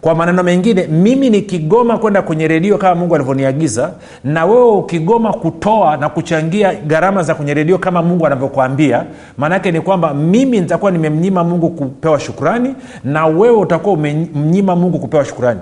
kwa 0.01 0.15
maneno 0.15 0.43
mengine 0.43 0.87
mimi 0.87 1.29
nikigoma 1.29 1.97
kwenda 1.97 2.21
kwenye 2.21 2.47
redio 2.47 2.77
kama 2.77 2.95
mungu 2.95 3.15
alivyoniagiza 3.15 3.91
na 4.23 4.45
wewe 4.45 4.71
ukigoma 4.71 5.33
kutoa 5.33 5.97
na 5.97 6.09
kuchangia 6.09 6.73
gharama 6.73 7.23
za 7.23 7.35
kwenye 7.35 7.53
redio 7.53 7.77
kama 7.77 8.01
mungu 8.01 8.25
anavyokuambia 8.25 9.05
maanaake 9.37 9.71
ni 9.71 9.81
kwamba 9.81 10.13
mimi 10.13 10.59
nitakuwa 10.59 10.91
nimemnyima 10.91 11.43
mungu 11.43 11.69
kupewa 11.69 12.19
shukrani 12.19 12.75
na 13.03 13.25
wewe 13.25 13.55
utakuwa 13.57 13.93
umemnyima 13.93 14.75
mungu 14.75 14.99
kupewa 14.99 15.25
shukrani. 15.25 15.59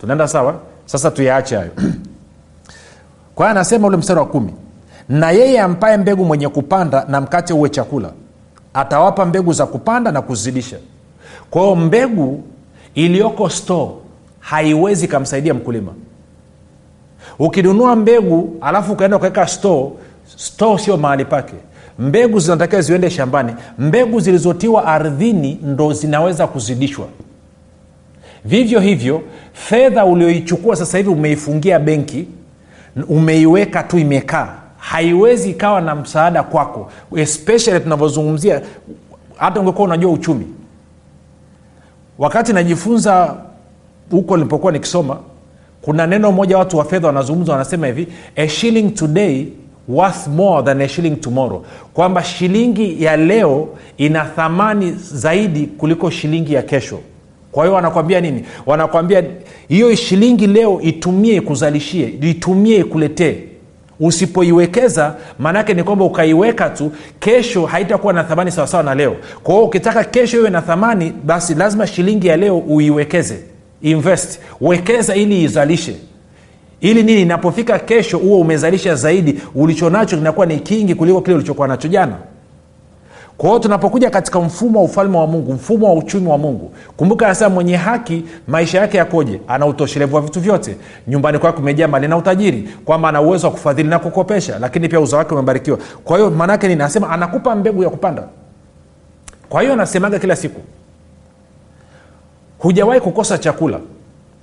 Tunaenda 0.00 0.28
sawa? 0.28 0.54
Sasa 0.86 1.10
tuyaache 1.10 1.56
hayo. 1.56 1.70
Kwa 3.34 3.50
anasema 3.50 3.86
ule 3.88 3.96
mstari 3.96 4.20
wa 4.20 4.26
kumi 4.26 4.54
na 5.08 5.30
yeye 5.30 5.60
ampaye 5.60 5.96
mbegu 5.96 6.24
mwenye 6.24 6.48
kupanda 6.48 7.04
na 7.08 7.20
mkate 7.20 7.52
uwe 7.52 7.68
chakula 7.68 8.10
atawapa 8.74 9.24
mbegu 9.24 9.52
za 9.52 9.66
kupanda 9.66 10.12
na 10.12 10.22
kuzidisha 10.22 10.76
kwa 11.54 11.76
mbegu 11.76 12.42
iliyoko 12.94 13.48
store 13.48 13.92
haiwezi 14.40 15.04
ikamsaidia 15.04 15.54
mkulima. 15.54 15.92
Ukinunua 17.38 17.96
mbegu 17.96 18.56
alafu 18.60 18.92
ukaenda 18.92 19.16
ukaweka 19.16 19.46
store 19.46 19.90
store 20.36 20.78
sio 20.82 20.96
mahali 20.96 21.24
pake. 21.24 21.54
Mbegu 21.98 22.38
zinatakiwa 22.38 22.82
ziende 22.82 23.10
shambani. 23.10 23.54
Mbegu 23.78 24.20
zilizotiwa 24.20 24.84
ardhini 24.86 25.58
ndo 25.62 25.92
zinaweza 25.92 26.46
kuzidishwa. 26.46 27.06
Vivyo 28.44 28.80
hivyo 28.80 29.22
fedha 29.52 30.04
ulioichukua 30.04 30.76
sasa 30.76 30.98
hivi 30.98 31.10
umeifungia 31.10 31.78
benki 31.78 32.28
umeiweka 33.08 33.82
tu 33.82 33.98
imekaa. 33.98 34.54
Haiwezi 34.78 35.50
ikawa 35.50 35.80
na 35.80 35.94
msaada 35.94 36.42
kwako 36.42 36.90
especially 37.16 37.80
tunavyozungumzia 37.80 38.62
hata 39.36 39.60
ungekuwa 39.60 39.84
unajua 39.84 40.12
uchumi 40.12 40.46
wakati 42.18 42.52
najifunza 42.52 43.36
huko 44.10 44.36
nilipokuwa 44.36 44.72
nikisoma 44.72 45.16
kuna 45.82 46.06
neno 46.06 46.32
moja 46.32 46.58
watu 46.58 46.78
wa 46.78 46.84
fedha 46.84 47.06
wanazungumza 47.06 47.52
wanasema 47.52 47.86
hivi 47.86 48.06
a 48.36 48.48
shilling 48.48 48.90
today 48.90 49.46
worth 49.88 50.26
more 50.26 50.62
than 50.62 50.80
a 50.80 50.88
shilling 50.88 51.16
tomorrow. 51.16 51.64
Kwamba 51.94 52.22
shilingi 52.24 53.02
ya 53.04 53.16
leo 53.16 53.68
ina 53.96 54.24
thamani 54.24 54.92
zaidi 55.12 55.66
kuliko 55.66 56.10
shilingi 56.10 56.54
ya 56.54 56.62
kesho. 56.62 56.98
Kwa 57.52 57.64
hiyo 57.64 57.74
wanakwambia 57.74 58.20
nini? 58.20 58.44
Wanakwambia 58.66 59.22
hiyo 59.68 59.94
shilingi 59.94 60.46
leo 60.46 60.80
itumie 60.80 61.34
ikuzalishie 61.36 62.14
itumie 62.20 62.76
ikuletee 62.76 63.36
usipoiwekeza 64.00 65.14
maanaake 65.38 65.74
ni 65.74 65.82
kwamba 65.82 66.04
ukaiweka 66.04 66.70
tu 66.70 66.92
kesho 67.20 67.66
haitakuwa 67.66 68.12
na 68.12 68.24
thamani 68.24 68.50
sawasawa 68.50 68.82
na 68.82 68.94
leo. 68.94 69.16
Kwa 69.42 69.54
hiyo 69.54 69.66
ukitaka 69.66 70.04
kesho 70.04 70.36
iwe 70.38 70.50
na 70.50 70.62
thamani 70.62 71.12
basi 71.24 71.54
lazima 71.54 71.86
shilingi 71.86 72.26
ya 72.26 72.36
leo 72.36 72.58
uiwekeze. 72.58 73.38
Invest. 73.82 74.40
Wekeza 74.60 75.14
ili 75.14 75.42
izalishe. 75.42 75.96
Ili 76.80 77.02
nini? 77.02 77.22
Inapofika 77.22 77.78
kesho 77.78 78.18
huo 78.18 78.40
umezalisha 78.40 78.94
zaidi. 78.94 79.40
Ulichonacho 79.54 80.16
kinakuwa 80.16 80.46
ni 80.46 80.58
kingi 80.58 80.94
kuliko 80.94 81.20
kile 81.20 81.36
ulichokuwa 81.36 81.68
nacho 81.68 81.88
jana 81.88 82.16
kwa 83.38 83.48
hiyo 83.48 83.58
tunapokuja 83.58 84.10
katika 84.10 84.40
mfumo 84.40 84.78
wa 84.78 84.84
ufalme 84.84 85.18
wa 85.18 85.26
mungu 85.26 85.52
mfumo 85.52 85.86
wa 85.86 85.92
uchumi 85.94 86.28
wa 86.28 86.38
mungu 86.38 86.70
kumbuka 86.96 87.26
anasema 87.26 87.50
mwenye 87.50 87.76
haki 87.76 88.24
maisha 88.48 88.78
yake 88.80 88.96
yakoje? 88.96 89.40
Ana 89.48 89.66
utoshelevu 89.66 90.16
wa 90.16 90.22
vitu 90.22 90.40
vyote. 90.40 90.76
Nyumbani 91.08 91.38
kwake 91.38 91.56
kumejaa 91.56 91.88
mali 91.88 92.08
na 92.08 92.16
utajiri 92.16 92.68
kwamba 92.84 93.08
ana 93.08 93.20
uwezo 93.20 93.46
wa 93.46 93.52
kufadhili 93.52 93.88
na 93.88 93.98
kukopesha 93.98 94.58
lakini 94.58 94.88
pia 94.88 95.00
uzao 95.00 95.18
wake 95.18 95.34
umebarikiwa. 95.34 95.78
Kwa 96.04 96.16
hiyo 96.18 96.30
maanaake 96.30 96.68
nini? 96.68 96.80
Anasema 96.82 97.10
anakupa 97.10 97.54
mbegu 97.56 97.82
ya 97.82 97.90
kupanda. 97.90 98.22
Kwa 99.48 99.60
hiyo 99.60 99.72
anasemaga 99.72 100.18
kila 100.18 100.36
siku 100.36 100.60
hujawahi 102.58 103.00
kukosa 103.00 103.38
chakula. 103.38 103.78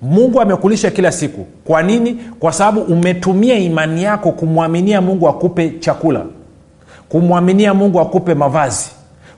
Mungu 0.01 0.41
amekulisha 0.41 0.91
kila 0.91 1.12
siku. 1.12 1.45
Kwa 1.65 1.83
nini? 1.83 2.13
Kwa 2.39 2.51
sababu 2.51 2.81
umetumia 2.81 3.57
imani 3.57 4.03
yako 4.03 4.31
kumwaminia 4.31 5.01
mungu 5.01 5.27
akupe 5.29 5.69
chakula 5.69 6.25
kumwaminia 7.12 7.74
mungu 7.74 8.00
akupe 8.00 8.34
mavazi. 8.34 8.89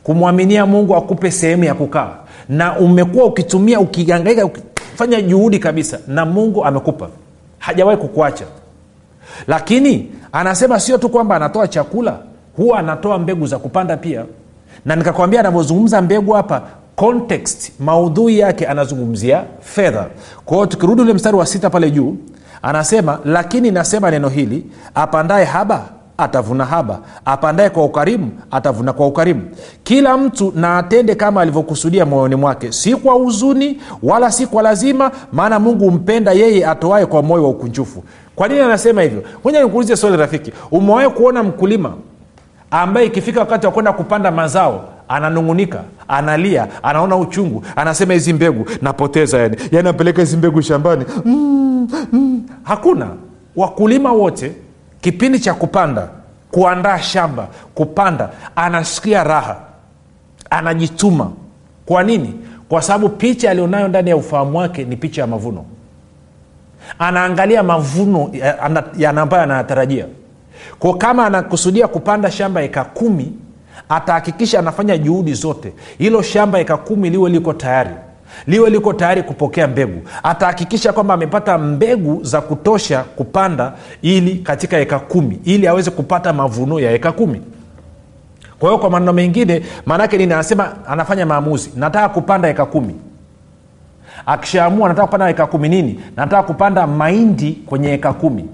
Kumwaminia 0.03 0.65
mungu 0.65 0.95
akupe 0.95 1.31
sehemu 1.31 1.63
ya 1.63 1.73
kukaa. 1.73 2.09
Na 2.49 2.79
umekuwa 2.79 3.25
ukitumia 3.25 3.79
ukiangaika 3.79 4.45
ukifanya 4.45 5.21
juhudi 5.21 5.59
kabisa 5.59 5.99
na 6.07 6.25
mungu 6.25 6.65
amekupa. 6.65 7.07
Hajawahi 7.59 7.97
kukuacha. 7.97 8.45
Lakini 9.47 10.11
anasema 10.31 10.79
sio 10.79 10.97
tu 10.97 11.09
kwamba 11.09 11.35
anatoa 11.35 11.67
chakula 11.67 12.17
huwa 12.57 12.79
anatoa 12.79 13.19
mbegu 13.19 13.47
za 13.47 13.59
kupanda 13.59 13.97
pia. 13.97 14.25
Na 14.85 14.95
nikakwambia 14.95 15.39
anavyozungumza 15.39 16.01
mbegu 16.01 16.31
hapa 16.31 16.61
context 16.95 17.71
maudhui 17.79 18.39
yake 18.39 18.67
anazungumzia 18.67 19.43
fedha. 19.61 20.05
Kwa 20.45 20.57
hiyo 20.57 20.65
tukirudi 20.67 21.01
ule 21.01 21.13
mstari 21.13 21.37
wa 21.37 21.45
sita 21.45 21.69
pale 21.69 21.91
juu 21.91 22.15
anasema 22.61 23.19
lakini 23.25 23.71
nasema 23.71 24.11
neno 24.11 24.29
hili 24.29 24.65
apandaye 24.95 25.45
haba 25.45 25.89
atavuna 26.17 26.65
haba. 26.65 26.99
Apandaye 27.25 27.69
kwa 27.69 27.85
ukarimu 27.85 28.31
atavuna 28.51 28.93
kwa 28.93 29.07
ukarimu. 29.07 29.41
Kila 29.83 30.17
mtu 30.17 30.53
na 30.55 30.77
atende 30.77 31.15
kama 31.15 31.41
alivyokusudia 31.41 32.05
moyoni 32.05 32.35
mwake. 32.35 32.71
Si 32.71 32.95
kwa 32.95 33.13
huzuni 33.13 33.81
wala 34.03 34.31
si 34.31 34.47
kwa 34.47 34.63
lazima 34.63 35.11
maana 35.31 35.59
mungu 35.59 35.89
humpenda 35.89 36.31
yeye 36.31 36.65
atoaye 36.67 37.05
kwa 37.05 37.23
moyo 37.23 37.43
wa 37.43 37.49
ukunjufu. 37.49 38.03
Kwa 38.35 38.47
nini 38.47 38.59
anasema 38.61 39.01
hivyo? 39.01 39.23
Moja 39.43 39.63
nikuulize 39.63 39.95
swali 39.95 40.17
rafiki. 40.17 40.53
Umewahi 40.71 41.09
kuona 41.09 41.43
mkulima 41.43 41.93
ambaye 42.71 43.05
ikifika 43.05 43.39
wakati 43.39 43.65
wa 43.65 43.71
kwenda 43.71 43.93
kupanda 43.93 44.31
mazao 44.31 44.83
ananungunika 45.07 45.79
analia 46.07 46.67
anaona 46.83 47.15
uchungu 47.15 47.63
anasema 47.75 48.13
hizi 48.13 48.33
mbegu 48.33 48.65
napoteza 48.81 49.37
yani. 49.39 49.57
Yani 49.71 49.83
napeleka 49.83 50.21
hizi 50.21 50.37
mbegu 50.37 50.61
shambani. 50.61 51.05
Mm, 51.25 51.87
mm. 52.13 52.43
hakuna. 52.63 53.07
Wakulima 53.55 54.11
wote 54.11 54.51
kipindi 55.03 55.39
cha 55.39 55.53
kupanda 55.53 56.07
kuandaa 56.51 56.99
shamba 56.99 57.47
kupanda 57.75 58.29
anasikia 58.55 59.23
raha 59.23 59.57
anajituma. 60.49 61.31
Kwa 61.85 62.03
nini? 62.03 62.33
Kwa 62.69 62.81
sababu 62.81 63.09
picha 63.09 63.51
alionayo 63.51 63.87
ndani 63.87 64.09
ya 64.09 64.15
ufahamu 64.17 64.57
wake 64.57 64.83
ni 64.83 64.95
picha 64.95 65.21
ya 65.21 65.27
mavuno. 65.27 65.65
Anaangalia 66.99 67.63
mavuno 67.63 68.31
ambayo 69.17 69.43
anayatarajia. 69.43 70.05
Ko 70.79 70.93
kama 70.93 71.25
anakusudia 71.25 71.87
kupanda 71.87 72.31
shamba 72.31 72.61
eka 72.61 72.83
kumi 72.83 73.33
atahakikisha 73.89 74.59
anafanya 74.59 74.97
juhudi 74.97 75.33
zote. 75.33 75.73
Hilo 75.97 76.21
shamba 76.21 76.59
eka 76.59 76.77
kumi 76.77 77.09
liwe 77.09 77.29
liko 77.29 77.53
tayari 77.53 77.95
liwe 78.47 78.69
liko 78.69 78.93
tayari 78.93 79.23
kupokea 79.23 79.67
mbegu. 79.67 80.01
Atahakikisha 80.23 80.93
kwamba 80.93 81.13
amepata 81.13 81.57
mbegu 81.57 82.23
za 82.23 82.41
kutosha 82.41 83.03
kupanda 83.03 83.73
ili 84.01 84.35
katika 84.35 84.77
eka 84.77 84.99
kumi 84.99 85.39
ili 85.43 85.67
aweze 85.67 85.91
kupata 85.91 86.33
mavuno 86.33 86.79
ya 86.79 86.91
eka 86.91 87.11
kumi. 87.11 87.41
Kwa 88.59 88.69
hiyo 88.69 88.79
kwa 88.79 88.89
maneno 88.89 89.13
mengine 89.13 89.61
maanaake 89.85 90.17
nini? 90.17 90.33
Anasema 90.33 90.85
anafanya 90.87 91.25
maamuzi. 91.25 91.71
Nataka 91.75 92.09
kupanda 92.09 92.49
eka 92.49 92.65
kumi. 92.65 92.95
Akishaamua 94.25 94.87
nataka 94.89 95.05
kupanda 95.07 95.29
eka 95.29 95.45
kumi 95.47 95.69
nini? 95.69 95.99
Nataka 96.17 96.43
kupanda 96.43 96.87
mahindi 96.87 97.51
kwenye 97.65 97.93
eka 97.93 98.13
kumi. 98.13 98.45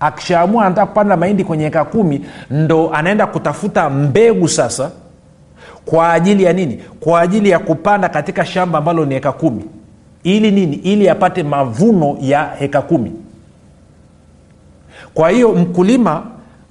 Akishaamua 0.00 0.66
anataka 0.66 0.86
kupanda 0.86 1.16
mahindi 1.16 1.44
kwenye 1.44 1.64
eka 1.66 1.84
kumi 1.84 2.24
ndo 2.50 2.90
anaenda 2.94 3.26
kutafuta 3.26 3.90
mbegu 3.90 4.48
sasa 4.48 4.90
kwa 5.84 6.12
ajili 6.12 6.42
ya 6.44 6.52
nini? 6.52 6.82
Kwa 7.00 7.20
ajili 7.20 7.50
ya 7.50 7.58
kupanda 7.58 8.08
katika 8.08 8.44
shamba 8.44 8.78
ambalo 8.78 9.04
ni 9.04 9.14
heka 9.14 9.32
kumi. 9.32 9.64
Ili 10.22 10.50
nini? 10.50 10.76
Ili 10.76 11.08
apate 11.08 11.42
mavuno 11.42 12.16
ya 12.20 12.44
heka 12.58 12.82
kumi. 12.82 13.12
Kwa 15.14 15.30
hiyo 15.30 15.52
mkulima 15.52 16.22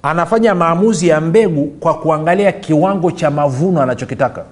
anafanya 0.02 0.54
maamuzi 0.54 1.08
ya 1.08 1.20
mbegu 1.20 1.64
kwa 1.66 1.94
kuangalia 1.94 2.52
kiwango 2.52 3.10
cha 3.10 3.30
mavuno 3.30 3.82
anachokitaka. 3.82 4.44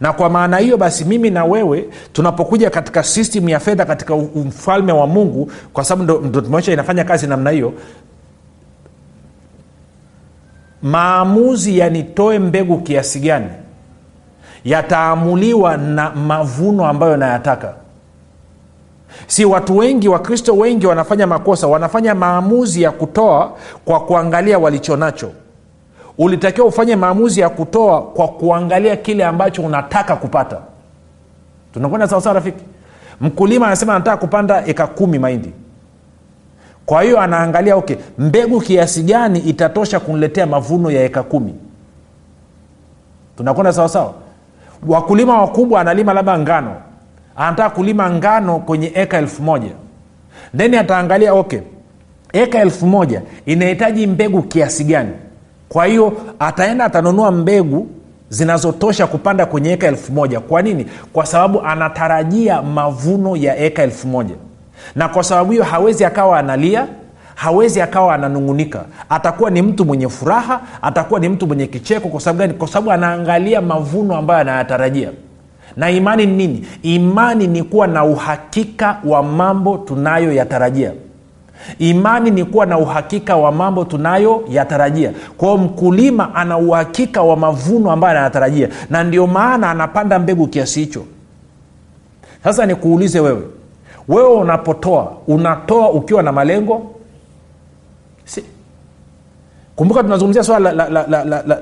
Na 0.00 0.12
kwa 0.12 0.30
maana 0.30 0.58
hiyo 0.58 0.76
basi 0.76 1.04
mimi 1.04 1.30
na 1.30 1.44
wewe 1.44 1.84
tunapokuja 2.12 2.70
katika 2.70 3.02
system 3.02 3.48
ya 3.48 3.60
fedha 3.60 3.84
katika 3.84 4.16
mfalme 4.16 4.92
wa 4.92 5.06
mungu 5.06 5.52
kwa 5.72 5.84
sababu 5.84 6.04
ndo, 6.04 6.28
ndo 6.28 6.40
tumeonyesha 6.40 6.72
inafanya 6.72 7.04
kazi 7.04 7.26
namna 7.26 7.50
hiyo 7.50 7.72
maamuzi 10.82 11.78
yanitoe 11.78 12.38
mbegu 12.38 12.78
kiasi 12.78 13.20
gani? 13.20 13.46
Yataamuliwa 14.64 15.76
na 15.76 16.10
mavuno 16.10 16.86
ambayo 16.86 17.16
nayataka. 17.16 17.74
Si 19.26 19.44
watu 19.44 19.76
wengi 19.76 20.08
wakristo 20.08 20.56
wengi 20.56 20.86
wanafanya 20.86 21.26
makosa 21.26 21.66
wanafanya 21.66 22.14
maamuzi 22.14 22.82
ya 22.82 22.90
kutoa 22.90 23.52
kwa 23.84 24.00
kuangalia 24.00 24.58
walicho 24.58 24.96
nacho. 24.96 25.30
Ulitakiwa 26.18 26.66
ufanye 26.66 26.96
maamuzi 26.96 27.40
ya 27.40 27.48
kutoa 27.48 28.02
kwa 28.02 28.28
kuangalia 28.28 28.96
kile 28.96 29.24
ambacho 29.24 29.62
unataka 29.62 30.16
kupata. 30.16 30.58
Tunakwenda 31.74 32.08
sawasawa 32.08 32.34
rafiki? 32.34 32.64
Mkulima 33.20 33.66
anasema 33.66 33.94
anataka 33.94 34.16
kupanda 34.16 34.66
eka 34.66 34.86
kumi 34.86 35.18
mahindi 35.18 35.52
kwa 36.92 37.02
hiyo 37.02 37.20
anaangalia 37.20 37.76
okay 37.76 37.96
mbegu 38.18 38.60
kiasi 38.60 39.02
gani 39.02 39.38
itatosha 39.38 40.00
kuniletea 40.00 40.46
mavuno 40.46 40.90
ya 40.90 41.04
eka 41.04 41.22
kumi? 41.22 41.54
Tunakwenda 43.36 43.72
sawasawa 43.72 44.14
wakulima 44.88 45.40
wakubwa 45.40 45.80
analima 45.80 46.12
labda 46.12 46.38
ngano. 46.38 46.76
Anataka 47.36 47.70
kulima 47.70 48.10
ngano 48.10 48.58
kwenye 48.58 48.92
eka 48.94 49.18
elfu 49.18 49.42
moja. 49.42 49.70
Then 50.56 50.74
ataangalia 50.74 51.34
okay 51.34 51.60
eka 52.32 52.58
elfu 52.60 52.86
moja 52.86 53.22
inahitaji 53.46 54.06
mbegu 54.06 54.42
kiasi 54.42 54.84
gani? 54.84 55.12
Kwa 55.68 55.86
hiyo 55.86 56.12
ataenda 56.38 56.84
atanunua 56.84 57.30
mbegu 57.30 57.86
zinazotosha 58.28 59.06
kupanda 59.06 59.46
kwenye 59.46 59.72
eka 59.72 59.86
elfu 59.86 60.12
moja. 60.12 60.40
Kwa 60.40 60.62
nini? 60.62 60.86
Kwa 61.12 61.26
sababu 61.26 61.60
anatarajia 61.62 62.62
mavuno 62.62 63.36
ya 63.36 63.56
eka 63.56 63.82
elfu 63.82 64.08
moja 64.08 64.34
na 64.96 65.08
kwa 65.08 65.22
sababu 65.22 65.52
hiyo 65.52 65.64
hawezi 65.64 66.04
akawa 66.04 66.38
analia 66.38 66.86
hawezi 67.34 67.80
akawa 67.80 68.14
ananungunika. 68.14 68.84
Atakuwa 69.08 69.50
ni 69.50 69.62
mtu 69.62 69.84
mwenye 69.84 70.08
furaha 70.08 70.60
atakuwa 70.82 71.20
ni 71.20 71.28
mtu 71.28 71.46
mwenye 71.46 71.66
kicheko. 71.66 72.08
Kwa 72.08 72.20
sababu 72.20 72.38
gani? 72.38 72.54
Kwa 72.54 72.68
sababu 72.68 72.92
anaangalia 72.92 73.60
mavuno 73.60 74.16
ambayo 74.16 74.40
anayatarajia. 74.40 75.10
Na 75.76 75.90
imani 75.90 76.26
ni 76.26 76.32
nini? 76.36 76.66
Imani 76.82 77.46
ni 77.46 77.62
kuwa 77.62 77.86
na 77.86 78.04
uhakika 78.04 78.96
wa 79.04 79.22
mambo 79.22 79.78
tunayoyatarajia. 79.78 80.92
Imani 81.78 82.30
ni 82.30 82.44
kuwa 82.44 82.66
na 82.66 82.78
uhakika 82.78 83.36
wa 83.36 83.52
mambo 83.52 83.84
tunayoyatarajia. 83.84 85.12
Kwao 85.36 85.58
mkulima 85.58 86.34
ana 86.34 86.58
uhakika 86.58 87.22
wa 87.22 87.36
mavuno 87.36 87.90
ambayo 87.90 88.10
anayatarajia. 88.16 88.68
Na 88.90 89.04
ndio 89.04 89.26
maana 89.26 89.70
anapanda 89.70 90.18
mbegu 90.18 90.46
kiasi 90.46 90.80
hicho. 90.80 91.04
Sasa 92.44 92.66
nikuulize 92.66 93.20
wewe 93.20 93.42
wewe 94.08 94.28
unapotoa 94.28 95.12
unatoa 95.26 95.90
ukiwa 95.90 96.22
na 96.22 96.32
malengo? 96.32 96.90
Si. 98.24 98.44
kumbuka 99.76 100.02
tunazungumzia 100.02 100.42
swala 100.44 100.72
la, 100.72 100.88
la, 100.88 101.06
la, 101.06 101.24
la, 101.24 101.42
la, 101.46 101.58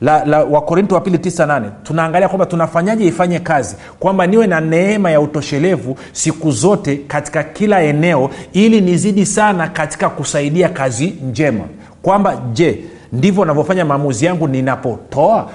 la, 0.00 0.24
la 0.24 0.44
wakorinto 0.44 0.94
wa 0.94 1.00
pili 1.00 1.16
98 1.16 1.62
tunaangalia 1.82 2.28
kwamba 2.28 2.46
tunafanyaje 2.46 3.06
ifanye 3.06 3.38
kazi 3.38 3.76
kwamba 4.00 4.26
niwe 4.26 4.46
na 4.46 4.60
neema 4.60 5.10
ya 5.10 5.20
utoshelevu 5.20 5.96
siku 6.12 6.50
zote 6.50 6.96
katika 6.96 7.42
kila 7.42 7.82
eneo 7.82 8.30
ili 8.52 8.80
nizidi 8.80 9.26
sana 9.26 9.68
katika 9.68 10.08
kusaidia 10.10 10.68
kazi 10.68 11.06
njema. 11.30 11.64
Kwamba 12.02 12.36
je 12.52 12.84
ndivyo 13.12 13.44
navyofanya 13.44 13.84
maamuzi 13.84 14.26
yangu 14.26 14.48
ninapotoa 14.48 15.50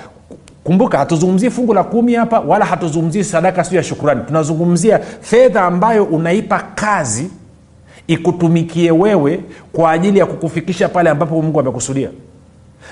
kumbuka 0.70 0.98
hatuzungumzii 0.98 1.50
fungu 1.50 1.74
la 1.74 1.84
kumi 1.84 2.14
hapa 2.16 2.40
wala 2.40 2.66
hatuzungumzii 2.66 3.24
sadaka 3.24 3.64
sio 3.64 3.78
ya 3.78 3.84
shukurani 3.84 4.22
tunazungumzia 4.28 5.00
fedha 5.22 5.62
ambayo 5.64 6.04
unaipa 6.04 6.60
kazi 6.76 7.30
ikutumikie 8.08 8.92
wewe 8.92 9.40
kwa 9.74 9.92
ajili 9.92 10.20
ya 10.20 10.26
kukufikisha 10.26 10.90
pale 10.90 11.10
ambapo 11.10 11.42
mungu 11.42 11.60
amekusudia. 11.60 12.10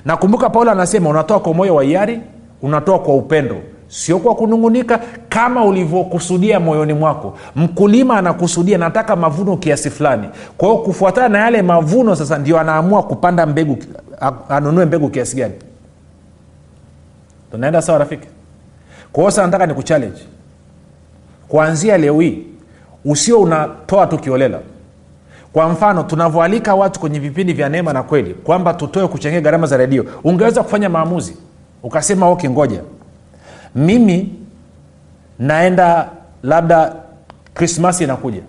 Na 0.06 0.18
kumbuka 0.18 0.50
paulo 0.50 0.72
anasema 0.72 1.10
unatoa 1.10 1.40
kwa 1.40 1.54
moyo 1.54 1.76
wa 1.76 1.84
hiari 1.84 2.20
unatoa 2.62 3.00
kwa 3.00 3.16
upendo. 3.16 3.56
Sio 3.88 4.20
kwa 4.20 4.36
kunungunika 4.36 5.00
kama 5.30 5.66
ulivyokusudia 5.66 6.60
moyoni 6.60 6.94
mwako. 6.94 7.34
Mkulima 7.56 8.18
anakusudia 8.18 8.78
nataka 8.78 9.16
mavuno 9.16 9.58
kiasi 9.58 9.90
fulani. 9.90 10.30
Kwa 10.58 10.70
hiyo 10.70 10.82
kufuatana 10.82 11.30
na 11.30 11.40
yale 11.40 11.62
mavuno 11.62 12.16
sasa 12.16 12.38
ndio 12.38 12.60
anaamua 12.60 13.04
kupanda 13.04 13.46
mbegu 13.46 13.78
anunue 14.50 14.86
mbegu 14.86 15.10
kiasi 15.10 15.36
gani 15.36 15.54
tunaenda 17.52 17.82
sawa 17.82 18.00
rafiki? 18.00 18.28
Kwa 19.12 19.30
hiyo 19.32 19.44
nataka 19.46 19.66
ni 19.66 19.74
kuchallenge. 19.74 20.22
Kuanzia 21.48 21.98
leo 21.98 22.20
hii 22.20 22.44
usio 23.06 23.42
unatoa 23.42 24.08
tukiolela 24.08 24.60
kwa 25.54 25.70
mfano 25.70 26.04
tunavyoalika 26.04 26.76
watu 26.76 27.00
kwenye 27.00 27.20
vipindi 27.20 27.54
vya 27.54 27.70
neema 27.70 27.94
na 27.94 28.04
kweli 28.04 28.34
kwamba 28.34 28.74
tutoe 28.74 29.08
kuchangia 29.08 29.42
gharama 29.42 29.68
za 29.68 29.78
redio 29.78 30.06
ungeweza 30.24 30.64
kufanya 30.64 30.90
maamuzi? 30.90 31.38
Ukasema 31.84 32.28
ok 32.30 32.50
ngoja. 32.50 32.82
Mimi 33.76 34.34
naenda 35.40 36.10
labda 36.44 36.96
krismasi 37.54 38.04
inakuja. 38.04 38.42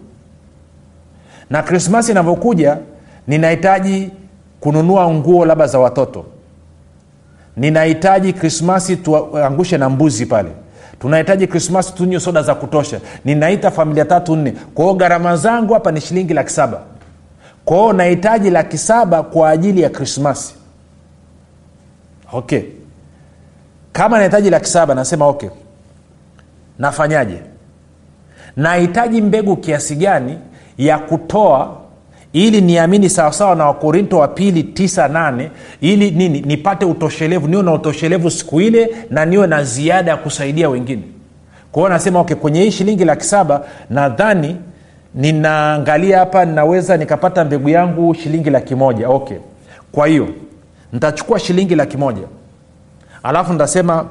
Na 1.50 1.62
krismasi 1.62 2.11
inavyokuja 2.11 2.78
ninahitaji 3.26 4.11
kununua 4.61 5.11
nguo 5.11 5.44
labda 5.44 5.66
za 5.66 5.78
watoto 5.78 6.24
ninahitaji 7.59 8.33
krismasi 8.33 8.97
tuangushe 8.97 9.79
na 9.79 9.88
mbuzi 9.88 10.27
pale. 10.27 10.51
Tunahitaji 11.01 11.47
krismasi 11.47 11.94
tunywe 11.94 12.21
soda 12.21 12.42
za 12.42 12.55
kutosha. 12.55 13.01
Ninaita 13.25 13.71
familia 13.71 14.05
tatu 14.05 14.37
nne. 14.37 14.51
Kwa 14.75 14.85
hiyo 14.85 14.94
gharama 14.97 15.37
zangu 15.37 15.75
hapa 15.75 15.92
ni 15.92 16.01
shilingi 16.01 16.35
laki 16.35 16.51
saba. 16.51 16.81
Kwa 17.64 17.92
nahitaji 17.92 18.51
laki 18.51 18.79
saba 18.79 19.23
kwa 19.23 19.51
ajili 19.51 19.81
ya 19.83 19.90
krismasi 19.90 20.55
okay. 22.33 22.62
Kama 23.92 24.18
nahitaji 24.18 24.51
laki 24.51 24.66
saba 24.66 24.94
nasema 24.94 25.27
okay. 25.27 25.49
Nafanyaje? 26.79 27.40
Nahitaji 28.57 29.23
mbegu 29.23 29.57
kiasi 29.57 29.97
gani 29.97 30.38
ya 30.79 30.99
kutoa 30.99 31.77
ili 32.32 32.60
niamini 32.60 33.10
sawasawa 33.10 33.54
na 33.56 33.66
wakorinto 33.66 34.18
wa 34.18 34.28
pili 34.28 34.62
98 34.62 35.48
ili 35.80 36.10
nini? 36.10 36.40
Nipate 36.40 36.84
utoshelevu 36.84 37.48
niwe 37.48 37.62
na 37.62 37.72
utoshelevu 37.72 38.30
siku 38.30 38.60
ile 38.60 38.90
na 39.10 39.24
niwe 39.24 39.46
na 39.46 39.64
ziada 39.64 40.10
ya 40.10 40.16
kusaidia 40.16 40.68
wengine. 40.68 41.02
Kwa 41.72 41.82
hiyo 41.82 41.88
nasema 41.88 42.20
okay, 42.20 42.36
kwenye 42.36 42.62
hii 42.62 42.70
shilingi 42.70 43.04
laki 43.04 43.24
saba 43.24 43.64
nadhani 43.90 44.56
ninaangalia 45.14 46.18
hapa 46.18 46.44
ninaweza 46.44 46.96
nikapata 46.96 47.44
mbegu 47.44 47.68
yangu 47.68 48.14
shilingi 48.14 48.50
laki 48.50 48.74
moja. 48.74 49.08
Okay. 49.08 49.36
Kwa 49.92 50.06
hiyo 50.06 50.28
nitachukua 50.92 51.38
shilingi 51.38 51.74
laki 51.74 51.96
moja. 51.96 52.22
Alafu 53.22 53.52
nitasema 53.52 54.06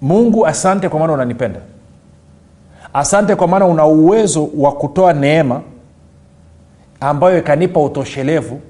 mungu 0.00 0.46
asante 0.46 0.88
kwa 0.88 1.00
maana 1.00 1.12
unanipenda 1.12 1.60
asante 2.96 3.34
kwa 3.34 3.48
maana 3.48 3.66
una 3.66 3.86
uwezo 3.86 4.48
wa 4.56 4.72
kutoa 4.72 5.12
neema 5.12 5.60
ambayo 7.00 7.38
ikanipa 7.38 7.80
utoshelevu 7.80 8.60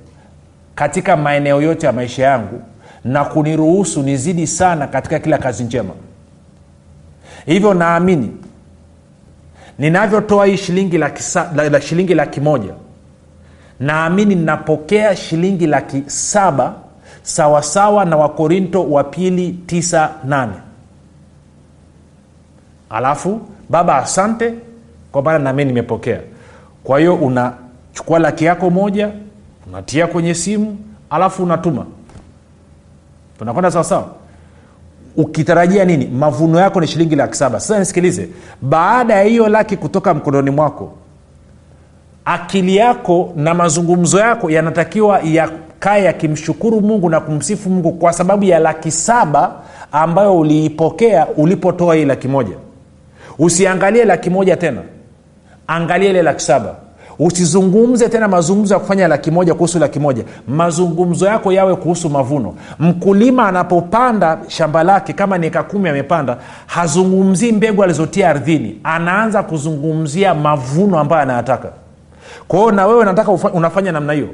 katika 0.75 1.17
maeneo 1.17 1.63
yote 1.63 1.87
ya 1.87 1.93
maisha 1.93 2.23
yangu 2.25 2.61
na 3.05 3.25
kuniruhusu 3.25 4.03
nizidi 4.03 4.47
sana 4.47 4.87
katika 4.87 5.19
kila 5.19 5.39
kazi 5.39 5.65
njema. 5.65 5.91
Hivyo 7.47 7.75
naamini 7.75 8.33
ninavyotoa 9.79 10.47
hii 10.47 10.57
shilingi 10.57 10.99
laki, 10.99 11.23
la, 11.57 11.69
la 11.69 11.81
shilingi 11.81 12.15
laki 12.15 12.41
moja 12.41 12.73
naamini 13.81 14.35
ninapokea 14.35 15.17
shilingi 15.17 15.67
laki 15.67 16.03
saba 16.07 16.75
sawasawa 17.23 18.05
na 18.05 18.17
wakorinto 18.17 18.91
wa 18.91 19.05
pili 19.05 19.59
98 19.67 20.49
alafu 22.91 23.41
baba 23.69 23.97
asante 23.97 24.55
kwa 25.13 25.23
maana 25.23 25.39
nami 25.39 25.65
nimepokea. 25.65 26.21
Kwa 26.85 26.99
hiyo 26.99 27.15
unachukua 27.15 28.19
laki 28.19 28.45
yako 28.45 28.71
moja 28.71 29.11
unatia 29.69 30.07
kwenye 30.07 30.35
simu 30.35 30.79
alafu 31.11 31.43
unatuma. 31.43 31.87
Tunakwenda 33.39 33.71
sawasawa 33.71 34.07
ukitarajia 35.17 35.85
nini? 35.85 36.07
Mavuno 36.07 36.59
yako 36.61 36.81
ni 36.81 36.87
shilingi 36.87 37.17
laki 37.17 37.37
saba. 37.37 37.61
Sasa 37.61 37.79
nisikilize 37.79 38.29
baada 38.63 39.15
ya 39.15 39.23
hiyo 39.23 39.49
laki 39.49 39.77
kutoka 39.77 40.15
mkononi 40.15 40.51
mwako 40.51 40.93
akili 42.25 42.77
yako 42.77 43.33
na 43.37 43.55
mazungumzo 43.55 44.19
yako 44.19 44.51
yanatakiwa 44.51 45.21
yakae 45.21 46.05
yakimshukuru 46.05 46.81
mungu 46.81 47.11
na 47.11 47.21
kumsifu 47.21 47.71
mungu 47.71 47.93
kwa 47.93 48.13
sababu 48.13 48.45
ya 48.45 48.59
laki 48.59 48.91
saba 48.91 49.53
ambayo 49.93 50.39
uliipokea 50.39 51.27
ulipotoa 51.29 51.95
hii 51.95 52.05
laki 52.05 52.29
moja 52.29 52.57
usiangalie 53.39 54.05
laki 54.05 54.31
moja 54.31 54.57
tena. 54.57 54.81
Angalia 55.67 56.11
ile 56.11 56.23
laki 56.23 56.41
saba. 56.43 56.75
Usizungumze 57.19 58.09
tena 58.09 58.29
mazungumzo 58.29 58.75
ya 58.75 58.81
kufanya 58.81 59.09
laki 59.09 59.31
moja 59.31 59.55
kuhusu 59.55 59.79
laki 59.79 59.99
moja. 60.01 60.25
Mazungumzo 60.49 61.27
yako 61.27 61.53
yawe 61.53 61.77
kuhusu 61.77 62.11
mavuno. 62.11 62.55
Mkulima 62.79 63.49
anapopanda 63.49 64.39
shamba 64.49 64.83
lake 64.85 65.13
kama 65.13 65.39
ni 65.39 65.51
kumi 65.51 65.89
amepanda 65.89 66.37
hazungumzii 66.67 67.53
mbegu 67.53 67.83
alizotia 67.83 68.31
ardhini. 68.31 68.79
Anaanza 68.85 69.43
kuzungumzia 69.43 70.35
mavuno 70.35 70.99
ambayo 70.99 71.23
anayataka. 71.23 71.69
Kwa 72.49 72.59
hiyo 72.59 72.73
na 72.73 72.87
wewe 72.87 73.05
nataka 73.05 73.31
unafanya 73.33 73.93
namna 73.93 74.13
hiyo. 74.13 74.29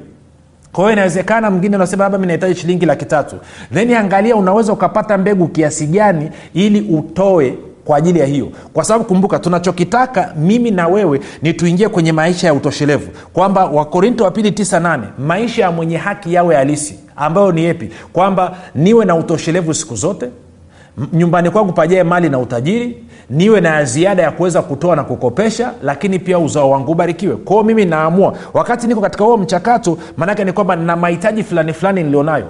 Kwa 0.73 0.85
hiyo 0.85 0.93
inawezekana 0.93 1.51
mwingine 1.51 1.77
unasema 1.77 2.05
labda 2.05 2.19
mi 2.19 2.27
nahitaji 2.27 2.55
shilingi 2.55 2.87
laki 2.87 3.05
tatu. 3.05 3.37
Then 3.75 3.95
angalia 3.95 4.37
unaweza 4.37 4.73
ukapata 4.73 5.19
mbegu 5.19 5.49
kiasi 5.49 5.87
gani 5.87 6.31
ili 6.55 6.81
utoe 6.81 7.55
kwa 7.85 7.97
ajili 7.97 8.19
ya 8.19 8.27
hiyo. 8.27 8.49
Kwa 8.73 8.85
sababu 8.85 9.05
kumbuka 9.05 9.39
tunachokitaka 9.39 10.33
mimi 10.37 10.71
na 10.71 10.89
wewe 10.89 11.21
ni 11.43 11.55
tuingie 11.55 11.89
kwenye 11.89 12.13
maisha 12.13 12.47
ya 12.47 12.55
utoshelevu. 12.55 13.09
Kwamba 13.33 13.65
wakorinto 13.67 14.25
wa 14.25 14.31
pili 14.31 14.51
98 14.51 15.01
maisha 15.19 15.63
ya 15.63 15.71
mwenye 15.71 15.97
haki 15.97 16.35
yawe 16.35 16.55
halisi. 16.57 16.99
Ambayo 17.17 17.53
ni 17.53 17.65
yepi? 17.65 17.91
Kwamba 18.13 18.57
niwe 18.75 19.05
na 19.05 19.15
utoshelevu 19.17 19.75
siku 19.75 19.97
zote 19.97 20.29
nyumbani 21.13 21.51
kwangu 21.51 21.73
pajae 21.73 22.03
mali 22.03 22.29
na 22.29 22.39
utajiri 22.39 23.05
niwe 23.31 23.61
na 23.61 23.85
ziada 23.85 24.23
ya 24.23 24.31
kuweza 24.31 24.63
kutoa 24.63 24.97
na 24.97 25.05
kukopesha 25.05 25.73
lakini 25.83 26.19
pia 26.19 26.39
uzao 26.39 26.71
wangu 26.71 26.93
ubarikiwe. 26.93 27.37
Kwao 27.37 27.63
mimi 27.63 27.85
naamua. 27.85 28.35
Wakati 28.55 28.87
niko 28.87 29.01
katika 29.01 29.25
huo 29.25 29.37
mchakato 29.37 29.99
maanake 30.17 30.45
ni 30.45 30.53
kwamba 30.53 30.77
na 30.77 30.97
mahitaji 30.97 31.43
fulani 31.45 31.73
fulani 31.73 32.03
nilionayo 32.03 32.47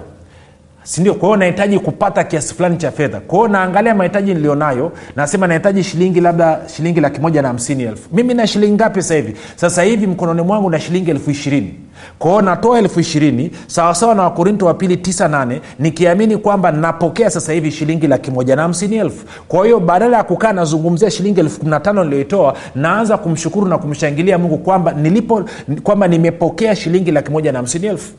sindio 0.83 1.13
kwa 1.13 1.27
hiyo 1.29 1.37
nahitaji 1.37 1.79
kupata 1.79 2.23
kiasi 2.23 2.53
fulani 2.53 2.77
cha 2.77 2.91
fedha. 2.91 3.19
Kwa 3.19 3.37
hiyo 3.37 3.47
naangalia 3.47 3.95
mahitaji 3.95 4.33
nilionayo 4.33 4.91
nasema 5.15 5.47
nahitaji 5.47 5.83
shilingi 5.83 6.21
labda 6.21 6.59
shilingi 6.75 7.01
laki 7.01 7.21
moja 7.21 7.41
na 7.41 7.47
hamsini 7.47 7.83
elfu. 7.83 8.09
Mimi 8.15 8.33
na 8.33 8.47
shilingi 8.47 8.73
ngapi 8.73 9.01
sasa 9.01 9.15
hivi? 9.15 9.35
Sasa 9.55 9.83
hivi 9.83 10.07
mkononi 10.07 10.41
mwangu 10.41 10.69
na 10.69 10.79
shilingi 10.79 11.11
elfu 11.11 11.31
ishirini. 11.31 11.73
Kwa 12.19 12.41
natoa 12.41 12.79
elfu 12.79 12.99
ishirini 12.99 13.51
sawasawa 13.67 14.15
na 14.15 14.23
wakorinto 14.23 14.65
wa 14.65 14.73
pili 14.73 14.95
98 14.95 15.59
nikiamini 15.79 16.37
kwamba 16.37 16.71
napokea 16.71 17.29
sasa 17.29 17.53
hivi 17.53 17.71
shilingi 17.71 18.07
laki 18.07 18.31
moja 18.31 18.55
na 18.55 18.61
hamsini 18.61 18.95
elfu. 18.95 19.25
Kwa 19.47 19.65
hiyo 19.65 19.79
badala 19.79 20.17
ya 20.17 20.23
kukaa 20.23 20.53
nazungumzia 20.53 21.11
shilingi 21.11 21.39
elfu 21.39 21.59
kumi 21.59 21.71
na 21.71 21.79
tano 21.79 22.03
niliyoitoa 22.03 22.53
naanza 22.75 23.17
kumshukuru 23.17 23.67
na 23.67 23.77
kumshangilia 23.77 24.37
mungu 24.37 24.57
kwamba 24.57 24.91
nilipo 24.91 25.45
kwamba 25.83 26.07
nimepokea 26.07 26.75
shilingi 26.75 27.11
laki 27.11 27.31
na 27.31 27.51
hamsini 27.53 27.87
elfu 27.87 28.13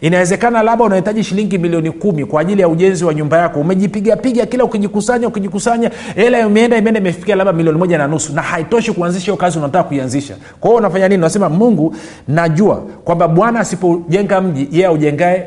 inawezekana 0.00 0.62
labda 0.62 0.84
unahitaji 0.84 1.24
shilingi 1.24 1.58
milioni 1.58 1.90
kumi 1.90 2.24
kwa 2.24 2.40
ajili 2.40 2.60
ya 2.62 2.68
ujenzi 2.68 3.04
wa 3.04 3.14
nyumba 3.14 3.38
yako. 3.38 3.60
Umejipigapiga 3.60 4.46
kila 4.46 4.64
ukijikusanya 4.64 5.28
ukijikusanya 5.28 5.90
hela 6.14 6.40
imeenda 6.40 6.76
imeenda 6.76 7.00
imefikia 7.00 7.36
labda 7.36 7.52
milioni 7.52 7.78
moja 7.78 7.98
na 7.98 8.06
nusu 8.06 8.32
na 8.32 8.42
haitoshi 8.42 8.92
kuanzisha 8.92 9.24
hiyo 9.24 9.36
kazi 9.36 9.58
unataka 9.58 9.84
kuianzisha. 9.84 10.34
Kwa 10.60 10.70
hiyo 10.70 10.78
unafanya 10.78 11.08
nini? 11.08 11.18
Unasema 11.18 11.48
mungu 11.48 11.94
najua 12.28 12.76
kwamba 13.04 13.28
bwana 13.28 13.60
asipojenga 13.60 14.40
mji 14.40 14.68
yeye 14.72 14.86
aujengae 14.86 15.46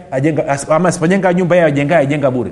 ama 0.70 0.90
asipojenga 0.90 1.34
nyumba 1.34 1.56
yeye 1.56 1.68
ajengae 1.68 1.98
ajenga 1.98 2.32
bure 2.32 2.52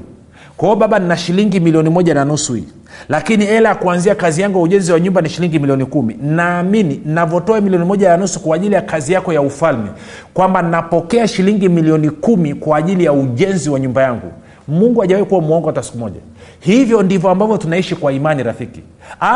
kwa 0.57 0.75
baba 0.75 0.99
nina 0.99 1.17
shilingi 1.17 1.59
milioni 1.59 1.89
moja 1.89 2.13
na 2.13 2.25
nusu 2.25 2.53
hii. 2.53 2.67
Lakini 3.09 3.45
hela 3.45 3.69
ya 3.69 3.75
kuanzia 3.75 4.15
kazi 4.15 4.41
yangu 4.41 4.57
ya 4.57 4.63
ujenzi 4.63 4.91
wa 4.91 4.99
nyumba 4.99 5.21
ni 5.21 5.29
shilingi 5.29 5.59
milioni 5.59 5.85
kumi. 5.85 6.17
Naamini 6.21 7.01
navyotoa 7.05 7.61
milioni 7.61 7.85
moja 7.85 8.09
na 8.09 8.17
nusu 8.17 8.39
kwa 8.39 8.55
ajili 8.55 8.75
ya 8.75 8.81
kazi 8.81 9.13
yako 9.13 9.33
ya 9.33 9.41
ufalme 9.41 9.89
kwamba 10.33 10.61
napokea 10.61 11.27
shilingi 11.27 11.69
milioni 11.69 12.09
kumi 12.09 12.53
kwa 12.55 12.77
ajili 12.77 13.03
ya 13.05 13.13
ujenzi 13.13 13.69
wa 13.69 13.79
nyumba 13.79 14.01
yangu. 14.03 14.31
Mungu 14.67 14.99
hajawahi 15.01 15.25
kuwa 15.25 15.41
mwongo 15.41 15.67
hata 15.67 15.83
siku 15.83 15.97
moja. 15.97 16.19
Hivyo 16.59 17.03
ndivyo 17.03 17.29
ambavyo 17.29 17.57
tunaishi 17.57 17.95
kwa 17.95 18.13
imani 18.13 18.43
rafiki. 18.43 18.81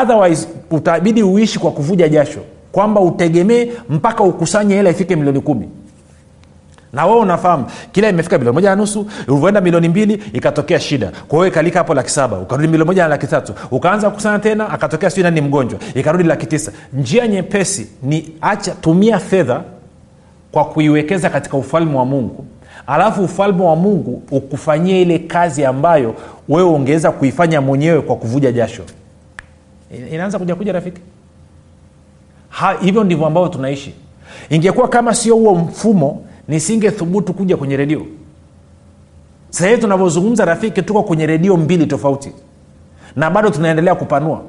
Otherwise 0.02 0.48
utabidi 0.72 1.24
uishi 1.24 1.60
kwa 1.60 1.72
kuvuja 1.72 2.10
jasho 2.10 2.40
kwamba 2.72 3.02
utegemee 3.02 3.68
mpaka 3.90 4.24
ukusanye 4.24 4.76
hela 4.76 4.90
ifike 4.90 5.16
milioni 5.16 5.40
kumi 5.42 5.70
na 6.98 7.06
wewe 7.06 7.20
unafahamu 7.20 7.66
kila 7.92 8.10
imefika 8.10 8.38
milioni 8.38 8.54
moja 8.56 8.70
na 8.70 8.76
nusu 8.76 9.08
ulivyoenda 9.28 9.62
milioni 9.62 9.90
mbili 9.90 10.14
ikatokea 10.34 10.80
shida. 10.80 11.12
Kwa 11.28 11.38
hiyo 11.40 11.48
ikalika 11.48 11.80
hapo 11.80 11.94
laki 11.94 12.10
saba 12.10 12.38
ukarudi 12.38 12.68
milioni 12.68 12.88
moja 12.88 13.04
na 13.04 13.08
laki 13.10 13.28
tatu. 13.28 13.54
Ukaanza 13.72 14.10
kukusana 14.10 14.40
tena 14.40 14.70
akatokea 14.70 15.10
sijui 15.10 15.24
nani 15.24 15.42
mgonjwa 15.42 15.80
ikarudi 15.96 16.24
laki 16.24 16.46
tisa. 16.46 16.72
Njia 16.94 17.28
nyepesi 17.28 17.88
ni 18.04 18.30
acha 18.42 18.72
tumia 18.72 19.20
fedha 19.20 19.62
kwa 20.52 20.66
kuiwekeza 20.66 21.30
katika 21.30 21.58
ufalme 21.58 21.98
wa 21.98 22.06
mungu. 22.06 22.46
Alafu 22.88 23.24
ufalme 23.24 23.64
wa 23.64 23.76
mungu 23.76 24.24
ukufanyia 24.32 24.98
ile 24.98 25.20
kazi 25.20 25.66
ambayo 25.66 26.16
wewe 26.50 26.70
ungeweza 26.70 27.12
kuifanya 27.12 27.62
mwenyewe 27.62 28.02
kwa 28.02 28.16
kuvuja 28.16 28.52
jasho. 28.52 28.84
Inaanza 30.12 30.40
kuja 30.40 30.56
kuja 30.56 30.72
rafiki. 30.72 31.02
Hivyo 32.82 33.04
ndivyo 33.04 33.26
ambavyo 33.28 33.50
tunaishi. 33.50 33.94
Ingekuwa 34.50 34.88
kama 34.88 35.16
sio 35.16 35.36
huo 35.36 35.56
mfumo 35.56 36.24
nisingethubutu 36.48 37.34
kuja 37.34 37.58
kwenye 37.58 37.78
redio. 37.78 38.06
Sahivi 39.50 39.82
tunavyozungumza 39.82 40.46
rafiki 40.46 40.82
tuko 40.82 41.04
kwenye 41.04 41.26
redio 41.26 41.58
mbili 41.58 41.86
tofauti. 41.86 42.32
Na 43.16 43.30
bado 43.30 43.50
tunaendelea 43.50 43.96
kupanua. 43.96 44.42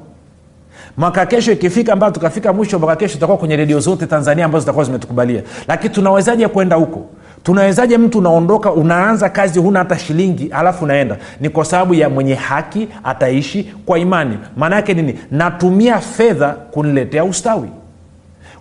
Mwaka 0.97 1.25
kesho 1.25 1.51
ikifika 1.51 1.93
ambayo 1.93 2.13
tukafika 2.13 2.53
mwisho 2.53 2.79
mwaka 2.79 2.95
kesho 2.95 3.13
tutakuwa 3.13 3.37
kwenye 3.37 3.55
redio 3.55 3.79
zote 3.79 4.05
tanzania 4.05 4.45
ambazo 4.45 4.59
zitakuwa 4.59 4.85
zimetukubalia 4.85 5.43
lakini 5.67 5.93
tunawezaje 5.93 6.47
kwenda 6.47 6.75
huko? 6.75 7.05
Tunawezaje 7.43 7.97
mtu 7.97 8.17
unaondoka 8.17 8.71
unaanza 8.71 9.29
kazi 9.29 9.59
huna 9.59 9.79
hata 9.79 9.99
shilingi 9.99 10.47
alafu 10.51 10.83
unaenda? 10.83 11.17
Ni 11.41 11.49
kwa 11.49 11.65
sababu 11.65 11.93
ya 11.93 12.09
mwenye 12.09 12.35
haki 12.35 12.87
ataishi 13.03 13.73
kwa 13.85 13.99
imani. 13.99 14.37
Maana 14.57 14.75
yake 14.75 14.93
nini? 14.93 15.19
Natumia 15.31 15.99
fedha 15.99 16.49
kuniletea 16.49 17.23
ustawi 17.25 17.69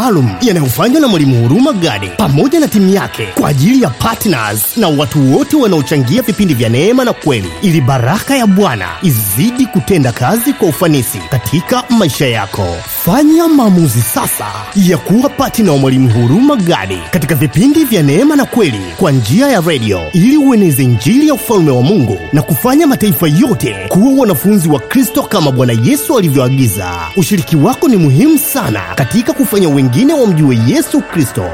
maalum 0.01 0.29
yanayofanywa 0.41 1.01
na 1.01 1.07
mwalimu 1.07 1.41
huruma 1.41 1.73
gadi 1.73 2.07
pamoja 2.17 2.59
na 2.59 2.67
timu 2.67 2.93
yake 2.93 3.27
kwa 3.39 3.49
ajili 3.49 3.81
ya 3.81 3.89
partners 3.89 4.77
na 4.77 4.87
watu 4.87 5.35
wote 5.37 5.55
wanaochangia 5.55 6.21
vipindi 6.21 6.53
vya 6.53 6.69
neema 6.69 7.05
na 7.05 7.13
kweli 7.13 7.49
ili 7.61 7.81
baraka 7.81 8.35
ya 8.37 8.47
bwana 8.47 8.85
izidi 9.01 9.65
kutenda 9.65 10.11
kazi 10.11 10.53
kwa 10.53 10.67
ufanisi 10.69 11.17
katika 11.29 11.83
maisha 11.89 12.27
yako. 12.27 12.67
Fanya 13.05 13.47
maamuzi 13.47 14.01
sasa 14.01 14.45
ya 14.75 14.97
kuwa 14.97 15.29
partner 15.29 15.71
wa 15.71 15.77
mwalimu 15.77 16.09
huruma 16.09 16.55
gadi 16.55 16.97
katika 17.11 17.35
vipindi 17.35 17.83
vya 17.85 18.03
neema 18.03 18.35
na 18.35 18.45
kweli 18.45 18.81
kwa 18.97 19.11
njia 19.11 19.47
ya 19.47 19.61
redio 19.61 20.01
ili 20.13 20.37
ueneze 20.37 20.83
injili 20.83 21.27
ya 21.27 21.33
ufalme 21.33 21.71
wa 21.71 21.81
mungu 21.81 22.19
na 22.33 22.41
kufanya 22.41 22.87
mataifa 22.87 23.27
yote 23.27 23.75
kuwa 23.89 24.13
wanafunzi 24.13 24.69
wa 24.69 24.79
kristo 24.79 25.23
kama 25.23 25.51
bwana 25.51 25.73
yesu 25.83 26.17
alivyoagiza. 26.17 26.91
Ushiriki 27.15 27.55
wako 27.55 27.87
ni 27.87 27.97
muhimu 27.97 28.37
sana 28.37 28.81
katika 28.95 29.33
kufanya 29.33 29.69
wengine 29.91 30.13
wamjue 30.13 30.59
yesu 30.67 31.01
kristo. 31.01 31.45